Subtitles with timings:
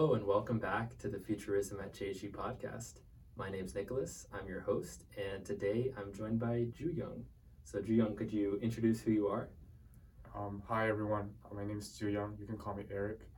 [0.00, 3.00] Hello, and welcome back to the Futurism at JG podcast.
[3.36, 7.22] My name's Nicholas, I'm your host, and today I'm joined by Ju Young.
[7.64, 9.50] So, Ju Young, could you introduce who you are?
[10.34, 12.34] Um, hi everyone, my name is Ju Young.
[12.40, 13.28] You can call me Eric.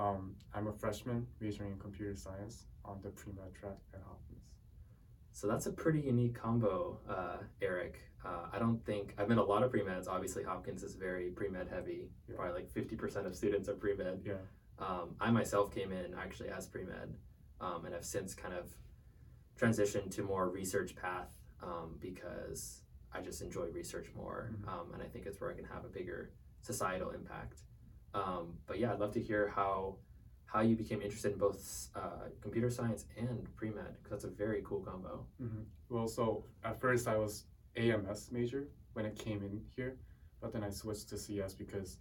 [0.00, 4.48] Um, I'm a freshman majoring in computer science on the pre-med track at Hopkins.
[5.30, 8.00] So, that's a pretty unique combo, uh, Eric.
[8.26, 10.08] Uh, I don't think I've met a lot of pre meds.
[10.08, 12.10] Obviously, Hopkins is very pre med heavy.
[12.28, 12.34] Yeah.
[12.34, 14.22] Probably like 50% of students are pre med.
[14.26, 14.34] Yeah,
[14.80, 17.14] Um, I myself came in actually as pre med
[17.60, 18.66] um, and have since kind of
[19.58, 21.28] transitioned to more research path
[21.62, 24.68] um, because I just enjoy research more Mhm.
[24.68, 27.62] um, and I think it's where I can have a bigger societal impact.
[28.14, 29.96] Um, but yeah, I'd love to hear how
[30.46, 34.28] how you became interested in both uh, computer science and pre med because that's a
[34.44, 35.26] very cool combo.
[35.38, 37.44] hmm Well, so at first I was
[37.76, 39.96] AMS major when I came in here,
[40.40, 41.98] but then I switched to CS because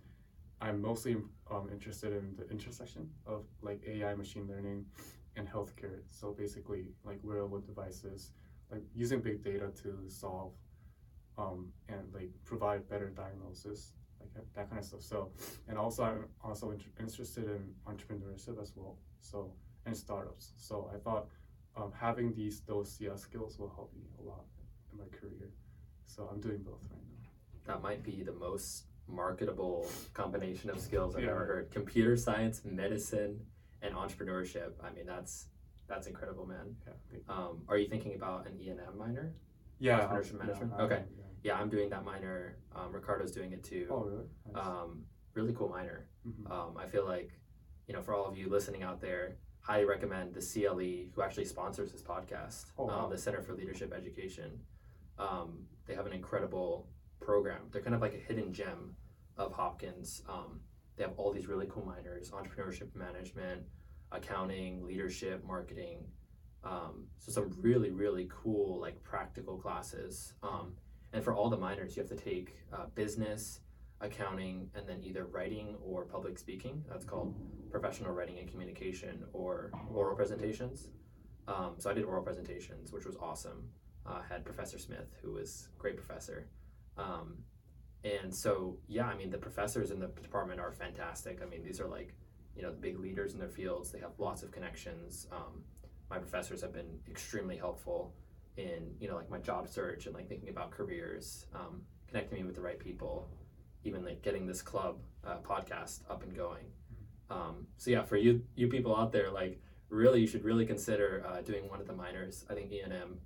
[0.61, 1.17] I'm mostly
[1.49, 4.85] um, interested in the intersection of like AI, machine learning,
[5.35, 6.01] and healthcare.
[6.07, 8.31] So basically, like wearable devices,
[8.71, 10.51] like using big data to solve
[11.37, 15.01] um, and like provide better diagnosis, like that- kind of stuff.
[15.01, 15.31] So,
[15.67, 18.97] and also I'm also inter- interested in entrepreneurship as well.
[19.21, 19.51] So
[19.85, 20.51] and startups.
[20.57, 21.27] So I thought
[21.77, 24.43] um, having these those CS skills will help me a lot
[24.91, 25.49] in my career.
[26.05, 27.29] So I'm doing both right now.
[27.73, 31.31] That might be the most marketable combination of skills I've Yeah.
[31.31, 31.71] ever heard.
[31.71, 33.45] Computer science, medicine,
[33.81, 34.73] and entrepreneurship.
[34.83, 35.47] I mean, that's
[35.87, 36.75] that's incredible, man.
[36.85, 37.19] Yeah.
[37.27, 39.33] Um, are you thinking about an E and M minor?
[39.79, 40.01] Yeah.
[40.07, 40.73] Entrepreneurship yeah, management?
[40.73, 41.03] I- Okay.
[41.41, 41.59] yeah.
[41.59, 42.57] I'm doing that minor.
[42.75, 43.87] Um, Ricardo's doing it too.
[43.89, 44.25] Oh really?
[44.53, 44.63] Nice.
[44.65, 46.07] Um, really cool minor.
[46.27, 46.51] Mhm.
[46.51, 47.31] Um, I feel like,
[47.87, 51.45] you know, for all of you listening out there, highly recommend the CLE, who actually
[51.45, 53.05] sponsors this podcast, Oh, wow.
[53.05, 54.63] um, the Center for Leadership Education.
[55.17, 56.87] Um, they have an incredible
[57.19, 57.61] program.
[57.71, 58.95] They're kind of like a hidden gem
[59.37, 60.23] of Hopkins.
[60.27, 60.61] Um,
[60.95, 63.63] they have all these really cool minors: entrepreneurship management,
[64.11, 66.05] accounting, leadership, marketing.
[66.63, 70.33] Um, so some really really cool like practical classes.
[70.43, 70.73] Um,
[71.13, 73.61] and for all the minors, you have to take uh, business,
[74.01, 76.83] accounting, and then either writing or public speaking.
[76.87, 77.35] That's called
[77.71, 80.89] professional writing and communication or oral presentations.
[81.47, 83.69] Um, so I did oral presentations, which was awesome.
[84.05, 86.47] Uh, had Professor Smith, who was great professor.
[86.99, 87.37] Um,
[88.03, 91.39] and so, yeah, I mean, the professors in the department are fantastic.
[91.41, 92.13] I mean, these are like,
[92.55, 93.91] you know, the big leaders in their fields.
[93.91, 95.27] They have lots of connections.
[95.31, 95.63] Um,
[96.09, 98.13] my professors have been extremely helpful
[98.57, 102.43] in, you know, like my job search and like thinking about careers, um, connecting me
[102.43, 103.29] with the right people,
[103.83, 106.65] even like getting this club uh, podcast up and going.
[107.29, 111.23] Um, so yeah, for you you people out there, like really, you should really consider
[111.27, 112.45] uh, doing one of the minors.
[112.49, 113.19] I think E and M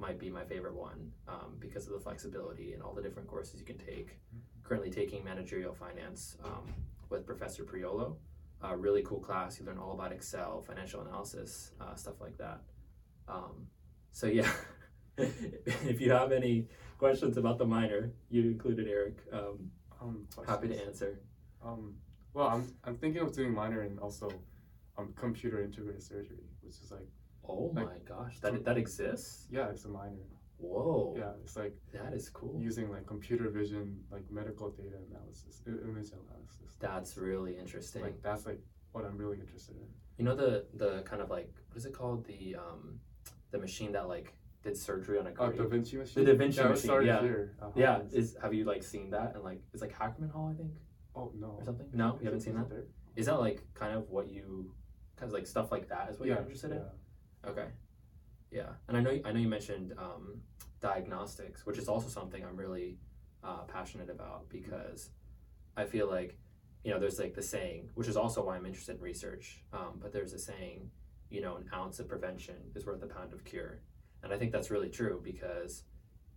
[0.00, 3.60] might be my favorite one um, because of the flexibility and all the different courses
[3.60, 4.18] you can take.
[4.64, 6.66] Currently taking managerial finance um,
[7.10, 8.16] with Professor Priolo.
[8.62, 9.58] Uh, really cool class.
[9.58, 12.60] You learn all about Excel, financial analysis, uh, stuff like that.
[13.28, 13.66] Um,
[14.12, 14.50] so yeah,
[15.18, 16.66] if you have any
[16.98, 19.16] questions about the minor, you included Eric.
[19.32, 21.20] Um, Um, happy to answer.
[21.62, 21.94] Um,
[22.32, 24.28] well, I'm I'm thinking of doing minor in also
[24.96, 27.08] um computer integrated surgery, which is like
[27.48, 29.46] Oh Like- my gosh, that that exists.
[29.50, 30.26] yeah, it's a minor.
[30.58, 32.60] Whoa, Yeah, it's like that is cool.
[32.60, 36.76] using like computer vision, like medical data analysis, image analysis.
[36.78, 38.02] That's really interesting.
[38.02, 38.60] like that's like
[38.92, 39.88] what I'm really interested in.
[40.18, 43.00] You know the the kind of like what is it called the um
[43.52, 45.56] the machine that like did surgery on a Oh, grave.
[45.56, 46.22] Da Vinci machine.
[46.24, 47.22] The Da Vinci yeah, machine, started yeah.
[47.22, 47.56] here.
[47.62, 50.56] at yeah, is have you like seen that and like it's like Hackerman Hall I
[50.58, 50.72] think
[51.16, 51.56] oh no.
[51.58, 51.88] or something?
[51.94, 52.68] No, you haven't seen that.
[52.68, 52.84] there?
[53.16, 54.74] Is that like kind of what you
[55.16, 56.82] kind of like stuff like that is what yeah, you're interested in?
[57.44, 57.50] Yeah.
[57.50, 57.66] Okay.
[58.50, 60.40] Yeah, and I know I know you mentioned um,
[60.80, 62.98] diagnostics, which is also something I'm really
[63.44, 65.10] uh, passionate about because
[65.76, 66.36] I feel like
[66.82, 69.62] you know there's like the saying, which is also why I'm interested in research.
[69.72, 70.90] Um, but there's a saying,
[71.30, 73.82] you know, an ounce of prevention is worth a pound of cure,
[74.24, 75.84] and I think that's really true because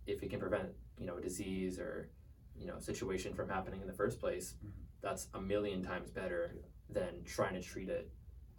[0.06, 0.68] if you can prevent
[1.00, 2.10] you know a disease or
[2.56, 4.70] you know situation from happening in the first place, Mhm.
[5.00, 6.54] that's a million times better
[6.88, 8.08] than trying to treat it.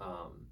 [0.01, 0.47] Um,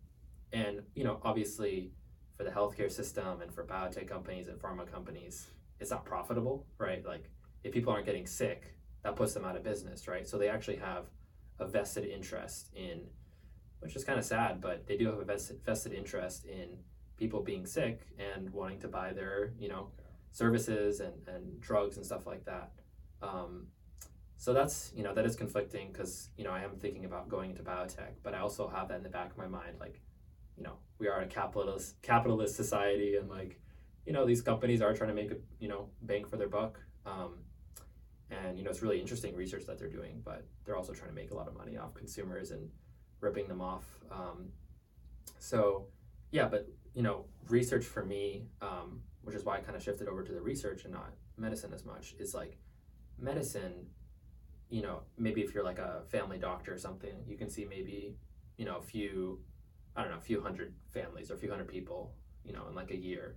[0.54, 1.92] and you know, obviously,
[2.38, 5.48] for the healthcare system and for biotech companies and pharma companies,
[5.80, 7.04] it's not profitable, right?
[7.06, 7.30] Like,
[7.64, 10.28] if people aren't getting sick, that puts them out of business, right?
[10.28, 11.08] So they actually have
[11.60, 13.02] a vested interest in,
[13.80, 16.78] which is kind of sad, but they do have a vested, vested interest in
[17.18, 19.90] people being sick and wanting to buy their, you know,
[20.32, 22.72] services and, and drugs and stuff like that.
[23.22, 23.68] Um,
[24.38, 27.52] so that's you know that is conflicting because you know I am thinking about going
[27.52, 30.02] into biotech, but I also have that in the back of my mind, like
[30.58, 33.60] you know we are a capitalist capitalist society, and like
[34.06, 36.80] you know these companies are trying to make a you know bank for their buck,
[37.06, 37.40] um,
[38.30, 41.16] and you know it's really interesting research that they're doing, but they're also trying to
[41.16, 42.70] make a lot of money off consumers and
[43.22, 43.86] ripping them off.
[44.12, 44.50] Um,
[45.40, 45.88] so
[46.32, 50.08] yeah, but you know, research for me, um, which is why I kind of shifted
[50.08, 52.58] over to the research and not medicine as much, is like
[53.20, 53.88] medicine.
[54.70, 58.16] You know, maybe if you're like a family doctor or something, you can see maybe
[58.58, 59.40] you know a few,
[59.96, 62.14] I don't know, a few hundred families or a few hundred people,
[62.44, 63.36] you know, in like a year.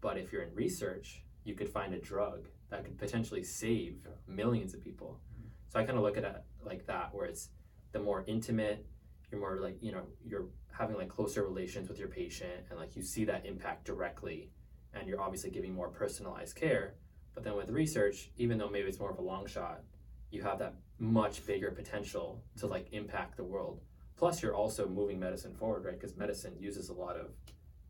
[0.00, 4.74] But if you're in research, you could find a drug that could potentially save millions
[4.74, 5.20] of people.
[5.32, 5.50] Mhm.
[5.68, 7.50] So I kind of look at it like that, where it's
[7.92, 8.86] the more intimate,
[9.30, 12.96] you're more like you know you're having like closer relations with your patient, and like
[12.96, 14.50] you see that impact directly,
[14.94, 16.94] and you're obviously giving more personalized care.
[17.34, 19.82] But then with research, even though maybe it's more of a long shot,
[20.30, 23.80] you have that much bigger potential to like impact the world.
[24.18, 25.94] Plus, you're also moving medicine forward, right?
[25.98, 27.26] Because medicine uses a lot of,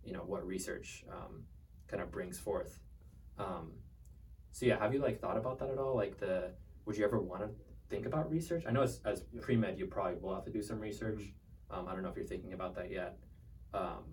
[0.05, 1.45] you know, what research um,
[1.87, 2.81] kind of brings forth.
[3.39, 3.73] Um,
[4.53, 5.97] so yeah, have you like thought about that at all?
[5.97, 6.51] Like the,
[6.85, 7.49] would you ever want to
[7.89, 8.65] think about research?
[8.69, 9.41] I know as, as Yeah.
[9.41, 11.33] pre med, you probably will have to do some research.
[11.71, 13.19] Um, I don't know if you're thinking about that yet.
[13.73, 14.05] Um,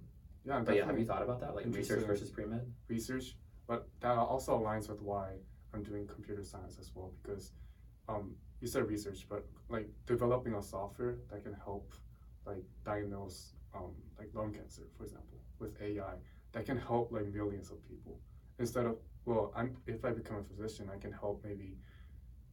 [0.45, 2.71] Yeah, but yeah, have you thought about that, like research versus pre med?
[2.87, 3.35] research,
[3.67, 5.33] but that also aligns with why
[5.73, 7.51] I'm doing computer science as well because
[8.07, 11.93] um, you said research, but like developing a software that can help
[12.45, 16.15] like diagnose um, like lung cancer, for example, with AI
[16.53, 18.19] that can help like millions of people
[18.59, 21.77] instead of well, I'm if I become a physician, I can help maybe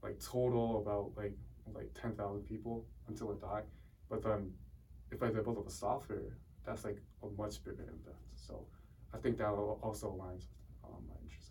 [0.03, 1.37] like total about like
[1.75, 3.62] like ten thousand people until I die,
[4.09, 4.53] but then
[5.11, 8.25] if I develop a software, that's like a much bigger impact.
[8.35, 8.67] So
[9.15, 9.50] I think that
[9.83, 11.42] also aligns with um, my well.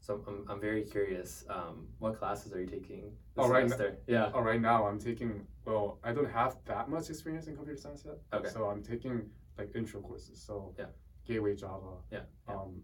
[0.00, 1.44] So I'm, I'm very curious.
[1.48, 3.02] Um, what classes are you taking
[3.34, 3.98] this Oh, right n- semester?
[4.06, 4.30] Yeah.
[4.34, 5.46] Oh, right now I'm taking.
[5.66, 8.16] Well, I don't have that much experience in computer science yet.
[8.32, 8.48] Okay.
[8.48, 10.40] So I'm taking like intro courses.
[10.42, 10.86] So Yeah.
[11.26, 11.98] Gateway Java.
[12.10, 12.54] Yeah, yeah.
[12.54, 12.82] Um.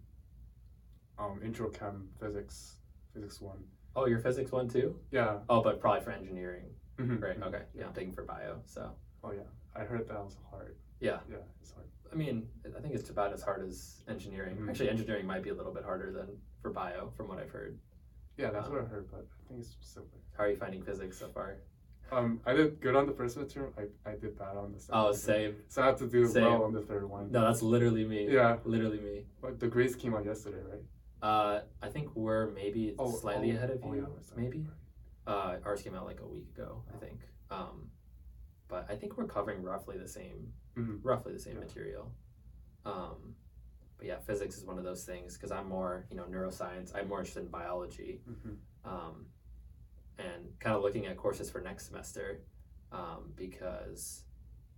[1.18, 1.40] Um.
[1.42, 2.76] Intro Chem Physics.
[3.14, 3.64] Physics one.
[3.96, 4.94] Oh, your physics one too?
[5.10, 5.38] Yeah.
[5.48, 6.66] Oh, but probably for engineering,
[6.98, 7.40] Mhm, right?
[7.40, 7.62] mhm, Okay.
[7.72, 7.86] Yeah, Yeah.
[7.88, 8.60] I'm taking for bio.
[8.66, 8.92] So
[9.24, 9.40] Oh yeah.
[9.74, 10.76] I heard that was hard.
[11.00, 11.20] Yeah.
[11.30, 11.36] Yeah.
[11.62, 11.86] It's hard.
[12.12, 12.46] I mean,
[12.76, 14.56] I think it's about as hard as engineering.
[14.58, 14.68] Mhm.
[14.70, 17.78] Actually, engineering might be a little bit harder than for bio, from what I've heard.
[18.36, 20.10] Yeah, that's what I Um, heard, but I think it's similar.
[20.36, 21.58] How are you finding physics so far?
[22.10, 23.70] Um, I did good on the first midterm.
[23.78, 25.00] I, I did bad on the second.
[25.00, 25.14] Oh, midterm.
[25.16, 25.56] same.
[25.68, 26.42] So I have to do Same.
[26.42, 27.30] well on the third one.
[27.30, 28.28] No, that's literally me.
[28.32, 28.56] Yeah.
[28.64, 29.26] Literally me.
[29.40, 30.82] But the grades came out yesterday, right?
[31.22, 34.00] Uh, I think we're maybe Oh, slightly oh, ahead of oh, you.
[34.00, 34.66] yeah, maybe.
[35.26, 36.98] Uh, ours came out like a week ago, I Oh.
[36.98, 37.20] think.
[37.50, 37.90] Um,
[38.68, 40.98] but I think we're covering roughly the same, Mhm.
[41.04, 41.60] roughly the same Yeah.
[41.60, 42.12] material.
[42.84, 43.34] Um,
[43.98, 46.94] but yeah, physics is one of those things because I'm more, you know, neuroscience.
[46.94, 48.20] I'm more interested in biology.
[48.28, 48.56] Mhm.
[48.84, 49.26] um,
[50.18, 52.40] and kind of looking at courses for next semester
[52.92, 54.22] um, because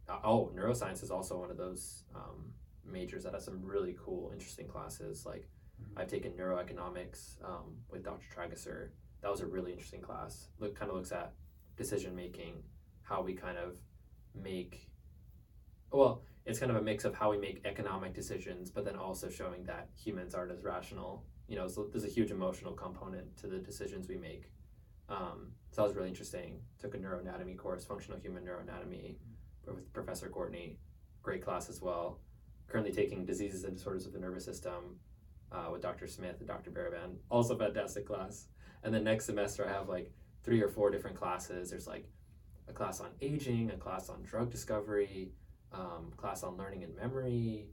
[0.08, 2.52] uh, oh neuroscience is also one of those um,
[2.84, 5.46] majors that has some really cool interesting classes like
[5.80, 6.00] Mhm.
[6.00, 8.88] i've taken neuroeconomics um, with dr tragesser
[9.20, 11.34] that was a really interesting class look kind of looks at
[11.76, 12.64] decision making
[13.02, 13.78] how we kind of
[14.34, 14.90] make
[15.92, 19.28] well it's kind of a mix of how we make economic decisions but then also
[19.28, 21.24] showing that humans aren't as rational.
[21.46, 24.50] You know so there's a huge emotional component to the decisions we make.
[25.10, 26.60] Um, so that was really interesting.
[26.80, 29.16] Took a neuroanatomy course functional human neuroanatomy
[29.66, 30.78] with professor courtney.
[31.22, 32.20] Great class as well.
[32.66, 34.96] Currently taking diseases and disorders of the nervous system
[35.52, 38.46] uh, with dr smith and dr baraban also fantastic class.
[38.82, 40.10] And then next semester i have like
[40.44, 41.68] three or four different classes.
[41.68, 42.08] There's like
[42.68, 45.32] a class on aging a class on drug discovery
[45.72, 47.68] um, class on learning and memory.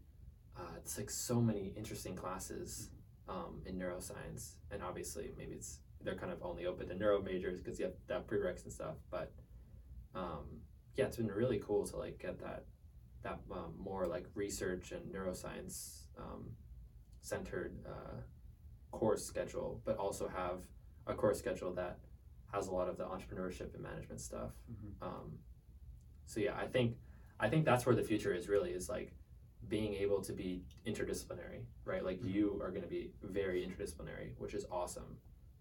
[0.58, 2.90] Uh, it's like so many interesting classes
[3.28, 4.56] um, in neuroscience.
[4.72, 7.96] And obviously maybe it's they're kind of only open to neuro majors because you have
[8.08, 8.96] that prereqs and stuff.
[9.10, 9.34] But
[10.14, 10.62] um,
[10.96, 12.66] yeah it's been really cool to like get that
[13.24, 16.52] that um, more like research and neuroscience um,
[17.22, 18.22] centered uh,
[18.92, 20.62] course schedule but also have
[21.08, 21.98] a course schedule that
[22.54, 24.52] has a lot of the entrepreneurship and management stuff.
[24.72, 25.06] Mhm.
[25.06, 25.40] um,
[26.26, 26.96] so yeah i think
[27.40, 29.14] i think that's where the future is really is like
[29.68, 32.34] being able to be interdisciplinary right like Mhm.
[32.34, 35.18] you are going to be very interdisciplinary which is awesome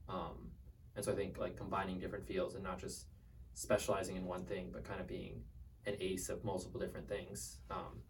[0.09, 0.51] um,
[0.97, 3.07] and so i think like combining different fields and not just
[3.55, 5.43] specializing in one thing but kind of being
[5.87, 8.03] an ace of multiple different things um,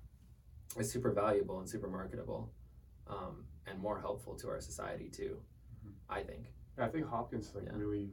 [0.79, 2.53] is super valuable and super marketable
[3.07, 5.41] um, and more helpful to our society too
[5.87, 5.93] Mhm.
[6.09, 7.77] i think Yeah, I think Hopkins like Yeah.
[7.77, 8.11] really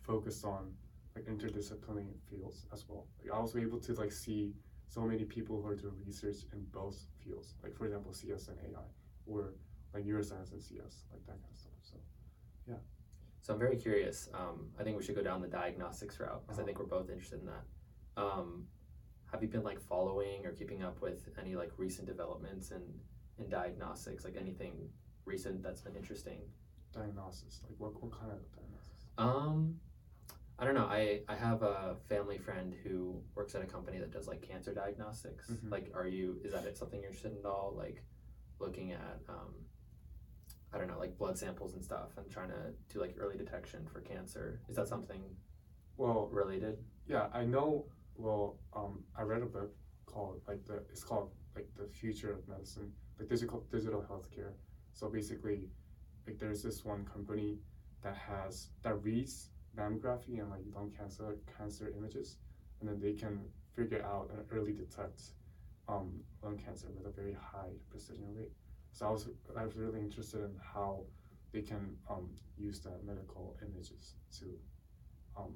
[0.00, 0.76] focused on
[1.14, 3.06] like interdisciplinary fields as well.
[3.20, 4.56] Like I was able to like see
[4.88, 7.54] so many people who are doing research in both fields.
[7.62, 8.80] Like for example, CS and AI,
[9.26, 9.54] or
[9.94, 11.72] like neuroscience and CS, like that kind of stuff.
[11.82, 11.96] So
[12.68, 12.76] yeah.
[13.42, 14.28] So I'm very curious.
[14.34, 16.66] Um, I think we should go down the diagnostics route because I Uh-huh.
[16.66, 17.64] think we're both interested in that.
[18.16, 18.66] Um,
[19.32, 22.82] have you been like following or keeping up with any like recent developments in
[23.38, 24.24] in diagnostics?
[24.24, 24.90] Like anything
[25.24, 26.40] recent that's been interesting?
[26.92, 29.06] diagnosis, like what what kind of diagnosis?
[29.16, 29.80] Um,
[30.58, 30.86] I don't know.
[30.86, 34.72] I I have a family friend who works at a company that does like cancer
[34.72, 35.50] diagnostics.
[35.50, 35.70] Mhm.
[35.70, 36.38] Like, are you?
[36.44, 37.74] Is that it something you're interested in at all?
[37.76, 38.04] Like,
[38.60, 39.54] looking at um,
[40.72, 43.86] I don't know, like blood samples and stuff, and trying to do like early detection
[43.86, 44.60] for cancer.
[44.68, 45.22] Is that something
[45.96, 46.78] Well, related?
[47.06, 47.86] yeah, I know.
[48.16, 49.74] Well, um, I read a book
[50.06, 54.52] called like the it's called like the future of medicine, like digital digital healthcare.
[54.92, 55.70] So basically,
[56.26, 57.58] like there's this one company
[58.02, 62.36] that has that reads mammography and like lung cancer cancer images,
[62.80, 63.40] and then they can
[63.74, 65.22] figure out and early detect
[65.88, 68.52] um, lung cancer with a very high precision rate.
[68.92, 71.04] So I was I was really interested in how
[71.52, 74.46] they can um, use the medical images to
[75.36, 75.54] um,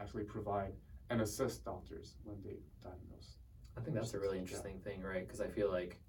[0.00, 0.72] actually provide
[1.10, 3.36] and assist doctors when they diagnose.
[3.76, 5.24] I think that's a really interesting thing, right?
[5.26, 6.00] Because I feel like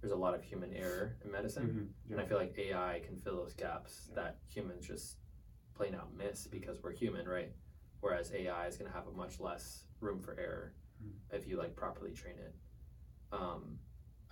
[0.00, 2.12] there's a lot of human error in medicine, Mm-hmm.
[2.12, 4.22] and I feel like AI can fill those gaps Yeah.
[4.22, 5.18] that humans just
[5.82, 7.50] plain out miss because we're human, right?
[8.00, 11.14] Whereas AI is going to have a much less room for error Mm.
[11.36, 12.54] if you like properly train it.
[13.32, 13.80] Um,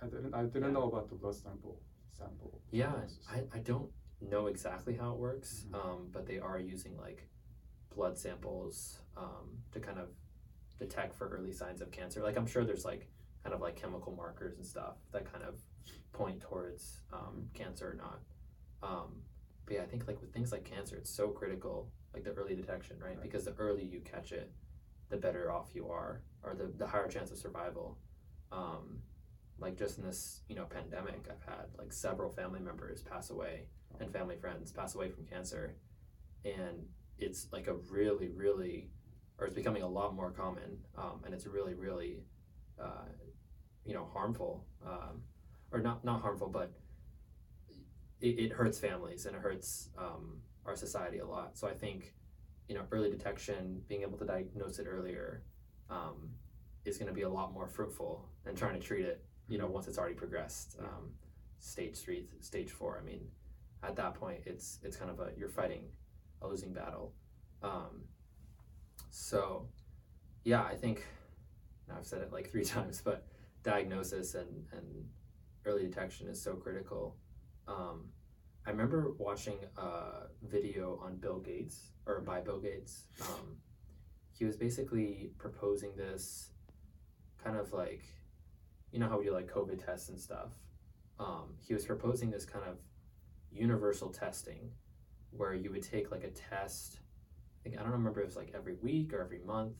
[0.01, 0.69] I didn't I didn't Yeah.
[0.71, 1.81] know about the blood sample
[2.13, 2.61] sample.
[2.71, 3.05] yeah.
[3.29, 3.91] I, I don't
[4.21, 5.75] know exactly how it works, Mhm.
[5.75, 7.27] um, but they are using like
[7.93, 10.07] blood samples um, to kind of
[10.79, 12.21] detect for early signs of cancer.
[12.23, 13.09] Like I'm sure there's like
[13.43, 15.59] kind of like chemical markers and stuff that kind of
[16.13, 18.19] point towards um, cancer or not.
[18.81, 19.23] Um,
[19.65, 22.55] but yeah, I think like with things like cancer, it's so critical, like the early
[22.55, 23.09] detection, right?
[23.09, 23.21] Right.
[23.21, 24.51] Because the earlier you catch it,
[25.09, 27.97] the better off you are, or the, the higher chance of survival.
[28.51, 28.99] Um,
[29.59, 33.67] like just in this, you know, pandemic, I've had like several family members pass away
[33.99, 35.75] and family friends pass away from cancer,
[36.43, 36.85] and
[37.19, 38.89] it's like a really, really,
[39.37, 42.23] or it's becoming a lot more common, um, and it's really, really,
[42.81, 43.05] uh,
[43.85, 45.21] you know, harmful, um,
[45.71, 46.71] or not not harmful, but
[48.21, 51.57] it, it hurts families and it hurts um, our society a lot.
[51.57, 52.13] So I think,
[52.67, 55.43] you know, early detection, being able to diagnose it earlier,
[55.89, 56.29] um,
[56.85, 59.23] is going to be a lot more fruitful than trying to treat it.
[59.47, 61.11] You know, once it's already progressed, um,
[61.59, 62.99] stage three, stage four.
[63.01, 63.21] I mean,
[63.83, 65.83] at that point, it's it's kind of a you're fighting
[66.41, 67.13] a losing battle.
[67.61, 68.03] Um,
[69.09, 69.67] so,
[70.43, 71.05] yeah, I think
[71.87, 73.25] now I've said it like three times, but
[73.63, 75.05] diagnosis and and
[75.65, 77.17] early detection is so critical.
[77.67, 78.05] Um,
[78.65, 83.07] I remember watching a video on Bill Gates or by Bill Gates.
[83.21, 83.57] Um,
[84.37, 86.51] he was basically proposing this
[87.43, 88.03] kind of like,
[88.91, 90.53] you know how we do like COVID tests and stuff.
[91.19, 92.77] Um, he was proposing this kind of
[93.51, 94.71] universal testing
[95.31, 96.99] where you would take like a test.
[97.59, 99.77] I think I don't remember if was like every week or every month,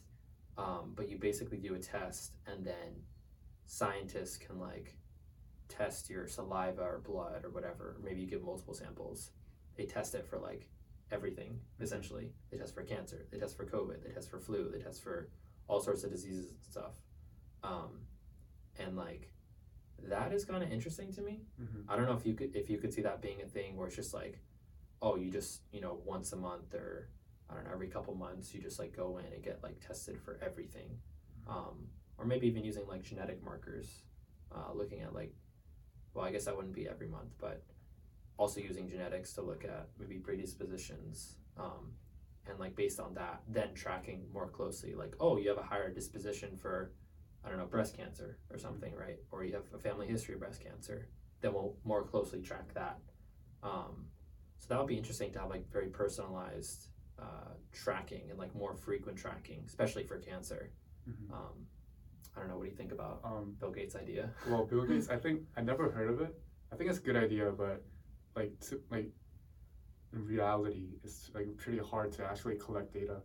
[0.58, 3.04] um, but you basically do a test and then
[3.66, 4.96] scientists can like
[5.78, 7.98] test your saliva or blood or whatever.
[8.04, 9.32] Maybe you give multiple samples.
[9.78, 10.70] They test it for like
[11.12, 12.32] everything essentially.
[12.51, 13.25] They test for cancer.
[13.32, 14.04] They test for COVID.
[14.04, 14.70] They test for flu.
[14.72, 15.30] They test for
[15.68, 16.96] all sorts of diseases and stuff.
[17.63, 18.01] Um,
[18.78, 19.32] and like
[20.10, 21.42] that is kind of interesting to me.
[21.62, 21.86] Mhm.
[21.88, 23.88] I don't know if you could if you could see that being a thing where
[23.88, 24.40] it's just like,
[25.01, 27.10] oh, you just you know once a month or
[27.50, 30.20] I don't know every couple months you just like go in and get like tested
[30.20, 31.00] for everything,
[31.48, 31.88] um,
[32.18, 34.04] or maybe even using like genetic markers,
[34.56, 35.34] uh, looking at like,
[36.13, 37.63] well I guess that wouldn't be every month, but
[38.38, 41.94] also using genetics to look at maybe predispositions, um,
[42.48, 45.89] and like based on that then tracking more closely like oh you have a higher
[45.94, 46.91] disposition for
[47.46, 50.39] I don't know breast cancer or something right or you have a family history of
[50.39, 51.08] breast cancer
[51.41, 53.00] then we'll more closely track that.
[53.63, 54.06] Um,
[54.60, 56.88] so that would be interesting to have like very personalized
[57.20, 60.72] uh, tracking and like more frequent tracking, especially for cancer.
[61.10, 61.32] Mhm.
[61.34, 61.68] Um,
[62.36, 62.58] I don't know.
[62.58, 64.30] What do you think about Um, Bill Gates' idea?
[64.50, 66.34] well, Bill Gates, I think I never heard of it.
[66.72, 67.84] I think it's a good idea, but
[68.36, 69.10] like to, like
[70.13, 73.18] in reality, it's like pretty hard to actually collect data,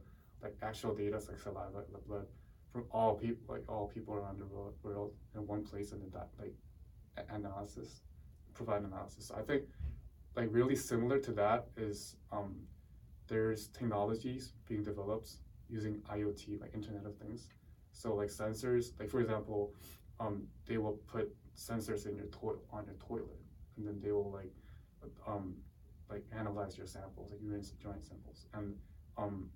[0.43, 2.27] like actual data, like saliva, the blood,
[2.73, 6.29] from all people, like all people around the world, in one place, and then that
[6.39, 6.55] like
[7.31, 8.03] analysis,
[8.55, 9.31] provide analysis.
[9.37, 9.63] I think
[10.35, 12.57] like really similar to that is um,
[13.29, 15.31] there's technologies being developed
[15.69, 17.49] using IoT, like Internet of Things.
[17.97, 19.73] So like sensors, like for example,
[20.21, 23.41] um, they will put sensors in your toilet on your toilet,
[23.77, 24.53] and then they will like
[25.27, 25.55] um,
[26.11, 28.75] like analyze your samples, like urine joint samples, and
[29.17, 29.49] um,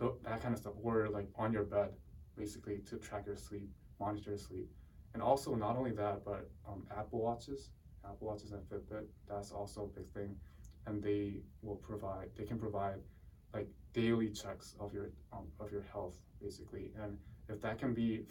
[0.00, 0.72] th- that kind of stuff.
[0.82, 1.90] Or like on your bed,
[2.34, 3.68] basically to track your sleep,
[4.00, 4.70] monitor your sleep,
[5.12, 7.68] and also not only that, but um, Apple watches,
[8.06, 9.04] Apple watches and Fitbit.
[9.28, 10.34] That's also a big thing,
[10.86, 12.30] and they will provide.
[12.36, 13.00] They can provide
[13.52, 18.26] like daily checks of your um, of your health, basically, and if that can be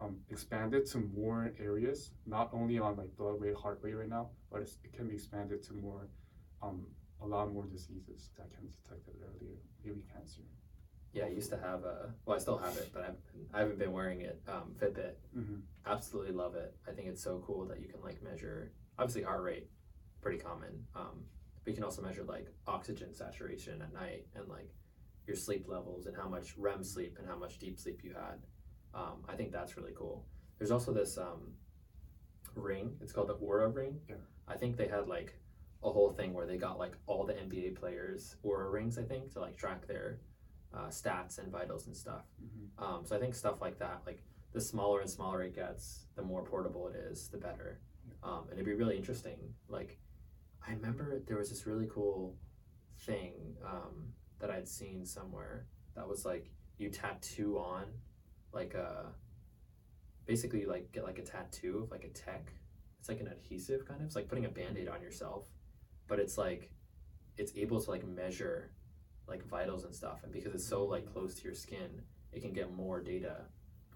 [0.00, 4.28] um, expanded to more areas, not only on like blood rate, heart rate right now,
[4.50, 6.08] but it's, it can be expanded to more,
[6.62, 6.86] um,
[7.20, 10.42] a lot more diseases that can be detected earlier, maybe cancer.
[11.12, 12.10] Yeah, I used to have a.
[12.26, 13.16] Well, I still have it, but I've,
[13.54, 14.40] I haven't been wearing it.
[14.46, 15.14] Um, Fitbit.
[15.34, 16.76] hmm Absolutely love it.
[16.86, 19.68] I think it's so cool that you can like measure obviously heart rate,
[20.20, 20.84] pretty common.
[20.94, 21.24] Um,
[21.64, 24.70] but you can also measure like oxygen saturation at night and like
[25.26, 28.38] your sleep levels and how much REM sleep and how much deep sleep you had.
[28.94, 30.26] Um, I think that's really cool.
[30.58, 31.52] There's also this um,
[32.54, 32.96] ring.
[33.00, 34.00] It's called the Oura ring.
[34.08, 34.16] Yeah.
[34.46, 35.38] I think they had like
[35.82, 38.98] a whole thing where they got like all the NBA players Oura rings.
[38.98, 40.20] I think to like track their
[40.74, 42.24] uh, stats and vitals and stuff.
[42.40, 46.06] hmm Um, so I think stuff like that, like the smaller and smaller it gets,
[46.16, 47.80] the more portable it is, the better.
[48.22, 49.38] Um, and it'd be really interesting.
[49.68, 49.98] Like,
[50.66, 52.36] I remember there was this really cool
[53.00, 57.84] thing um, that I'd seen somewhere that was like you tattoo on,
[58.52, 59.06] like a,
[60.26, 62.52] basically like get like a tattoo of like a tech.
[63.00, 64.06] It's like an adhesive kind of.
[64.06, 65.46] It's like putting a band-aid on yourself,
[66.08, 66.72] but it's like,
[67.36, 68.72] it's able to like measure
[69.28, 72.02] like vitals and stuff and because it's so like close to your skin
[72.32, 73.42] it can get more data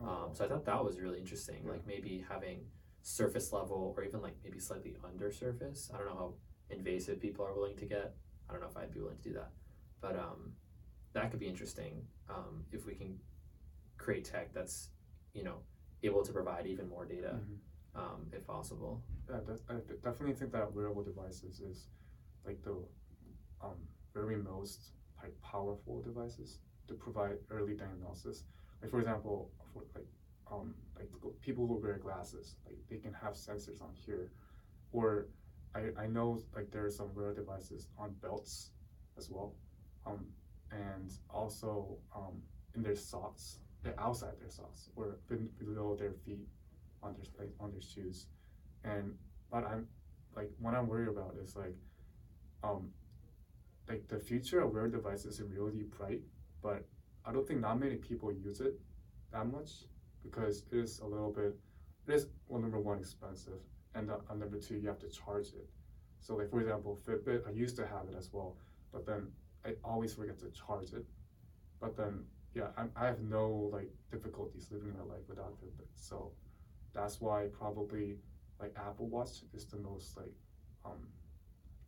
[0.01, 2.61] um, so i thought that was really interesting like maybe having
[3.03, 6.35] surface level or even like maybe slightly under surface i don't know how
[6.71, 8.15] invasive people are willing to get
[8.49, 9.51] i don't know if i'd be willing to do that
[10.01, 10.53] but um,
[11.13, 13.17] that could be interesting um, if we can
[14.03, 14.91] create tech that's
[15.35, 15.59] you know
[16.03, 18.01] able to provide even more data mhm.
[18.01, 21.87] um, if possible Yeah, I definitely think that wearable devices is
[22.47, 22.77] like the
[23.63, 23.79] um,
[24.13, 24.91] very most
[25.23, 28.45] like powerful devices to provide early diagnosis.
[28.81, 30.07] Like for example, for like
[30.51, 31.09] um, like
[31.41, 34.31] people who wear glasses, like they can have sensors on here,
[34.93, 35.29] or
[35.75, 38.71] I, I know like there are some wearable devices on belts
[39.17, 39.55] as well,
[40.07, 40.27] um,
[40.71, 42.43] and also um,
[42.75, 45.17] in their socks, they're outside their socks or
[45.59, 46.47] below their feet
[47.03, 48.27] on their like on their shoes,
[48.85, 49.15] and
[49.51, 49.87] but I'm
[50.37, 51.77] like what I'm worried about is like
[52.63, 52.91] um
[53.89, 56.21] like the future of wear devices is really bright,
[56.63, 56.85] but
[57.25, 58.79] I don't think not many people use it
[59.33, 59.71] that much
[60.23, 61.57] because it is a little bit
[62.07, 63.61] it is well number one expensive
[63.95, 65.69] and uh, number two you have to charge it.
[66.21, 68.57] So like for example Fitbit I used to have it as well,
[68.93, 69.29] but then
[69.65, 71.05] I always forget to charge it.
[71.81, 75.89] But then yeah I'm, I have no like difficulties living my life without Fitbit.
[75.97, 76.33] So
[76.93, 78.19] that's why probably
[78.61, 80.35] like Apple Watch is the most like
[80.85, 81.09] um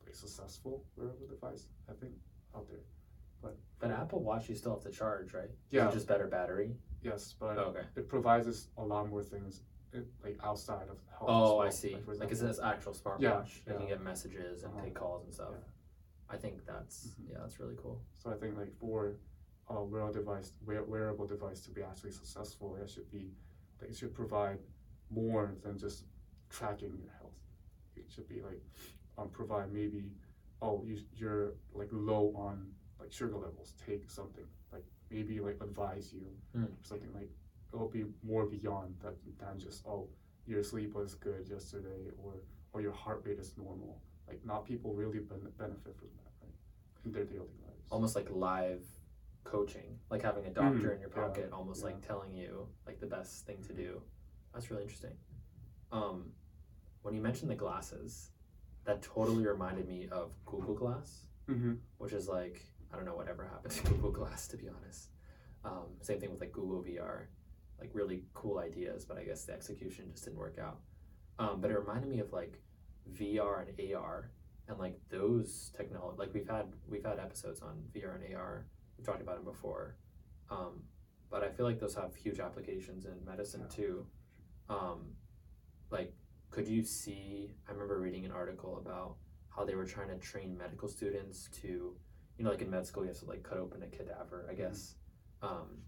[0.04, 2.12] like successful wearable device I think
[2.56, 2.80] out there.
[3.42, 5.90] but but apple watch you still have to charge right Yeah.
[5.90, 9.62] just better battery Yes, but okay it provides us a lot more things
[9.94, 11.28] uh, like outside of health.
[11.28, 11.66] Oh, well.
[11.66, 11.96] I see.
[12.04, 13.20] for Like, it's an actual smartwatch.
[13.20, 14.84] Yeah, You can get messages and Uh-huh.
[14.84, 15.50] take calls and stuff.
[15.52, 16.34] Yeah.
[16.34, 17.30] I think that's Mhm.
[17.30, 18.00] yeah, that's really cool.
[18.16, 19.16] So I think like for
[19.68, 23.30] a wearable device, wear, wearable device to be actually successful, it should be
[23.80, 24.58] like it should provide
[25.10, 26.04] more than just
[26.50, 27.32] tracking your health.
[27.96, 28.60] It should be like
[29.18, 30.04] um, provide maybe
[30.62, 32.66] oh you you're like low on
[33.00, 36.68] like sugar levels, take something like maybe like advise you Mm.
[36.82, 37.30] something like
[37.72, 40.06] it'll be more beyond that than just oh
[40.46, 42.34] your sleep was good yesterday or
[42.72, 43.98] or your heart rate is normal.
[44.28, 46.54] Like not people really ben- benefit from that right
[47.04, 47.88] in their daily lives.
[47.90, 48.84] Almost like live
[49.44, 50.94] coaching, like having a doctor Mhm.
[50.94, 54.02] in your Yeah, pocket, almost like telling you like the best thing to do.
[54.52, 55.16] That's really interesting.
[55.92, 56.32] Um,
[57.02, 58.32] when you mentioned the glasses,
[58.84, 61.74] that totally reminded me of Google Glass, Mm-hmm.
[61.98, 65.10] which is like I don't know whatever happened to Google Glass to be honest.
[65.64, 67.26] Um, same thing with like Google VR,
[67.80, 70.80] like really cool ideas, but I guess the execution just didn't work out.
[71.38, 72.62] Um, but it reminded me of like
[73.12, 74.30] VR and AR
[74.68, 76.16] and like those technology.
[76.18, 78.66] Like we've had we've had episodes on VR and AR.
[78.96, 79.96] We've talked about them before,
[80.50, 80.82] um,
[81.30, 83.68] but I feel like those have huge applications in medicine Yeah.
[83.68, 84.06] too.
[84.68, 85.16] Um,
[85.90, 86.14] like,
[86.50, 87.54] could you see?
[87.68, 89.16] I remember reading an article about
[89.48, 91.96] how they were trying to train medical students to,
[92.38, 94.54] you know, like in med school, you have to like cut open a cadaver, I
[94.54, 94.96] guess.
[95.42, 95.82] Um,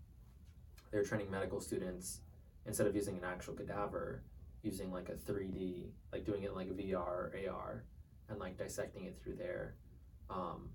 [0.90, 2.20] they're training medical students
[2.66, 4.22] instead of using an actual cadaver,
[4.62, 7.84] using like a 3D, like doing it like VR or AR
[8.28, 9.76] and like dissecting it through there.
[10.30, 10.70] Um,